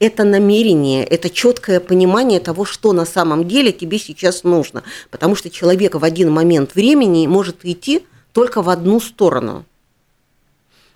Это 0.00 0.24
намерение, 0.24 1.02
это 1.02 1.30
четкое 1.30 1.80
понимание 1.80 2.40
того, 2.40 2.66
что 2.66 2.92
на 2.92 3.06
самом 3.06 3.48
деле 3.48 3.72
тебе 3.72 3.98
сейчас 3.98 4.44
нужно. 4.44 4.82
Потому 5.10 5.36
что 5.36 5.48
человек 5.48 5.94
в 5.94 6.04
один 6.04 6.30
момент 6.30 6.74
времени 6.74 7.26
может 7.26 7.64
идти 7.64 8.04
только 8.34 8.60
в 8.60 8.68
одну 8.68 9.00
сторону. 9.00 9.64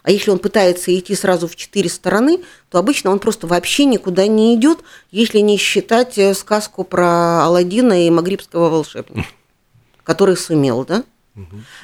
А 0.05 0.11
если 0.11 0.30
он 0.30 0.38
пытается 0.38 0.96
идти 0.96 1.14
сразу 1.14 1.48
в 1.48 1.57
четыре 1.57 1.88
стороны, 1.88 2.42
то 2.68 2.78
обычно 2.78 3.11
он 3.11 3.18
просто 3.18 3.46
вообще 3.46 3.86
никуда 3.86 4.26
не 4.26 4.55
идет, 4.55 4.80
если 5.11 5.38
не 5.38 5.57
считать 5.57 6.18
э, 6.18 6.34
сказку 6.34 6.84
про 6.84 7.44
Алладина 7.44 8.07
и 8.07 8.11
магрибского 8.11 8.68
волшебника, 8.68 9.26
который 10.05 10.36
сумел, 10.36 10.84
да? 10.84 11.05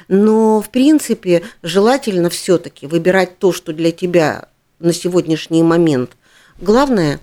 Но, 0.07 0.61
в 0.61 0.69
принципе, 0.69 1.43
желательно 1.61 2.29
все-таки 2.29 2.87
выбирать 2.87 3.37
то, 3.37 3.51
что 3.51 3.73
для 3.73 3.91
тебя 3.91 4.47
на 4.79 4.93
сегодняшний 4.93 5.61
момент 5.63 6.15
главное. 6.59 7.19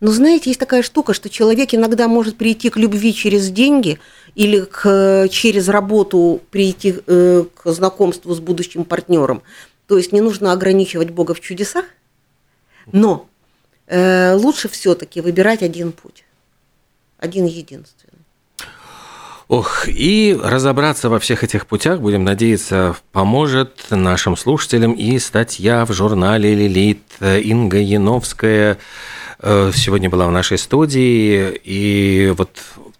Но 0.00 0.10
знаете, 0.10 0.48
есть 0.50 0.58
такая 0.58 0.82
штука, 0.82 1.12
что 1.12 1.28
человек 1.28 1.74
иногда 1.74 2.08
может 2.08 2.38
прийти 2.38 2.70
к 2.70 2.78
любви 2.78 3.12
через 3.12 3.50
деньги 3.50 4.00
или 4.34 4.60
к, 4.62 5.28
через 5.30 5.68
работу 5.68 6.40
прийти 6.50 6.94
э, 7.06 7.44
к 7.54 7.70
знакомству 7.70 8.34
с 8.34 8.40
будущим 8.40 8.84
партнером. 8.84 9.42
То 9.90 9.98
есть 9.98 10.12
не 10.12 10.20
нужно 10.20 10.52
ограничивать 10.52 11.10
Бога 11.10 11.34
в 11.34 11.40
чудесах, 11.40 11.84
но 12.92 13.26
э, 13.88 14.34
лучше 14.34 14.68
все-таки 14.68 15.20
выбирать 15.20 15.64
один 15.64 15.90
путь, 15.90 16.22
один 17.18 17.44
единственный. 17.44 18.20
Ох, 19.48 19.88
и 19.88 20.38
разобраться 20.40 21.08
во 21.08 21.18
всех 21.18 21.42
этих 21.42 21.66
путях, 21.66 21.98
будем 22.00 22.22
надеяться, 22.22 22.94
поможет 23.10 23.84
нашим 23.90 24.36
слушателям 24.36 24.92
и 24.92 25.18
статья 25.18 25.84
в 25.84 25.92
журнале 25.92 26.54
«Лилит» 26.54 27.02
Инга 27.20 27.78
Яновская 27.78 28.78
э, 29.40 29.72
сегодня 29.74 30.08
была 30.08 30.28
в 30.28 30.30
нашей 30.30 30.58
студии. 30.58 31.60
И 31.64 32.32
вот 32.38 32.50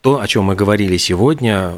то, 0.00 0.20
о 0.20 0.26
чем 0.26 0.42
мы 0.42 0.56
говорили 0.56 0.96
сегодня, 0.96 1.74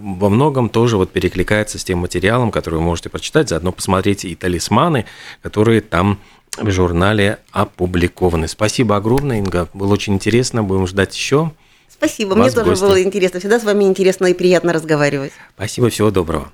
во 0.00 0.28
многом 0.28 0.68
тоже 0.68 0.96
вот 0.96 1.10
перекликается 1.10 1.78
с 1.78 1.84
тем 1.84 1.98
материалом, 1.98 2.50
который 2.50 2.76
вы 2.76 2.82
можете 2.82 3.08
прочитать, 3.08 3.48
заодно 3.48 3.72
посмотрите 3.72 4.28
и 4.28 4.34
талисманы, 4.34 5.04
которые 5.42 5.80
там 5.80 6.18
в 6.56 6.70
журнале 6.70 7.38
опубликованы. 7.52 8.48
Спасибо 8.48 8.96
огромное, 8.96 9.38
Инга, 9.38 9.68
было 9.74 9.92
очень 9.92 10.14
интересно, 10.14 10.62
будем 10.62 10.86
ждать 10.86 11.14
еще. 11.14 11.52
Спасибо, 11.88 12.34
мне 12.34 12.50
тоже 12.50 12.76
было 12.76 13.02
интересно, 13.02 13.40
всегда 13.40 13.60
с 13.60 13.64
вами 13.64 13.84
интересно 13.84 14.26
и 14.26 14.34
приятно 14.34 14.72
разговаривать. 14.72 15.32
Спасибо, 15.54 15.90
всего 15.90 16.10
доброго. 16.10 16.50